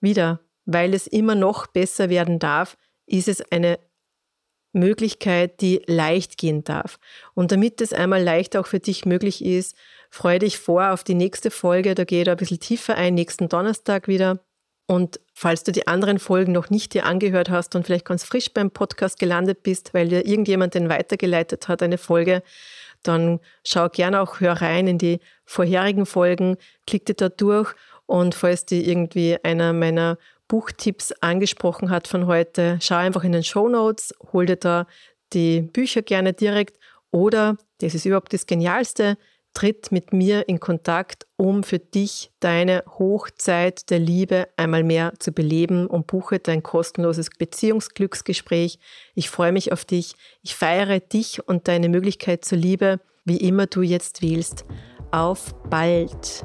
wieder, 0.00 0.40
weil 0.64 0.94
es 0.94 1.06
immer 1.06 1.34
noch 1.34 1.66
besser 1.66 2.08
werden 2.08 2.38
darf, 2.38 2.76
ist 3.06 3.28
es 3.28 3.42
eine 3.50 3.78
Möglichkeit, 4.72 5.60
die 5.60 5.82
leicht 5.86 6.38
gehen 6.38 6.64
darf. 6.64 6.98
Und 7.34 7.52
damit 7.52 7.80
es 7.80 7.92
einmal 7.92 8.22
leicht 8.22 8.56
auch 8.56 8.66
für 8.66 8.80
dich 8.80 9.04
möglich 9.04 9.44
ist, 9.44 9.76
freue 10.10 10.38
dich 10.38 10.58
vor 10.58 10.92
auf 10.92 11.04
die 11.04 11.14
nächste 11.14 11.50
Folge. 11.50 11.94
Da 11.94 12.04
geht 12.04 12.26
er 12.26 12.34
ein 12.34 12.38
bisschen 12.38 12.60
tiefer 12.60 12.96
ein, 12.96 13.14
nächsten 13.14 13.48
Donnerstag 13.48 14.08
wieder. 14.08 14.40
Und 14.86 15.20
falls 15.32 15.62
du 15.62 15.72
die 15.72 15.86
anderen 15.86 16.18
Folgen 16.18 16.52
noch 16.52 16.70
nicht 16.70 16.94
dir 16.94 17.06
angehört 17.06 17.50
hast 17.50 17.76
und 17.76 17.86
vielleicht 17.86 18.04
ganz 18.04 18.24
frisch 18.24 18.52
beim 18.52 18.70
Podcast 18.70 19.18
gelandet 19.18 19.62
bist, 19.62 19.94
weil 19.94 20.08
dir 20.08 20.26
irgendjemand 20.26 20.74
den 20.74 20.88
weitergeleitet 20.88 21.68
hat, 21.68 21.82
eine 21.82 21.98
Folge, 21.98 22.42
dann 23.02 23.40
schau 23.64 23.88
gerne 23.88 24.20
auch, 24.20 24.40
hör 24.40 24.60
rein 24.60 24.86
in 24.86 24.98
die 24.98 25.20
vorherigen 25.44 26.06
Folgen, 26.06 26.56
klick 26.86 27.06
dir 27.06 27.14
da 27.14 27.28
durch 27.28 27.74
und 28.06 28.34
falls 28.34 28.66
dir 28.66 28.86
irgendwie 28.86 29.38
einer 29.42 29.72
meiner 29.72 30.18
Buchtipps 30.52 31.12
angesprochen 31.22 31.88
hat 31.88 32.06
von 32.06 32.26
heute, 32.26 32.78
schau 32.82 32.96
einfach 32.96 33.24
in 33.24 33.32
den 33.32 33.42
Show 33.42 33.70
Notes, 33.70 34.12
hol 34.34 34.44
dir 34.44 34.56
da 34.56 34.86
die 35.32 35.62
Bücher 35.62 36.02
gerne 36.02 36.34
direkt 36.34 36.78
oder, 37.10 37.56
das 37.80 37.94
ist 37.94 38.04
überhaupt 38.04 38.34
das 38.34 38.44
Genialste, 38.44 39.16
tritt 39.54 39.90
mit 39.92 40.12
mir 40.12 40.46
in 40.50 40.60
Kontakt, 40.60 41.26
um 41.38 41.62
für 41.62 41.78
dich 41.78 42.32
deine 42.40 42.84
Hochzeit 42.98 43.88
der 43.88 43.98
Liebe 43.98 44.46
einmal 44.58 44.84
mehr 44.84 45.14
zu 45.18 45.32
beleben 45.32 45.86
und 45.86 46.06
buche 46.06 46.38
dein 46.38 46.62
kostenloses 46.62 47.30
Beziehungsglücksgespräch. 47.30 48.78
Ich 49.14 49.30
freue 49.30 49.52
mich 49.52 49.72
auf 49.72 49.86
dich. 49.86 50.16
Ich 50.42 50.54
feiere 50.54 51.00
dich 51.00 51.48
und 51.48 51.66
deine 51.66 51.88
Möglichkeit 51.88 52.44
zur 52.44 52.58
Liebe, 52.58 53.00
wie 53.24 53.38
immer 53.38 53.64
du 53.68 53.80
jetzt 53.80 54.20
wählst. 54.20 54.66
Auf 55.12 55.54
bald! 55.70 56.44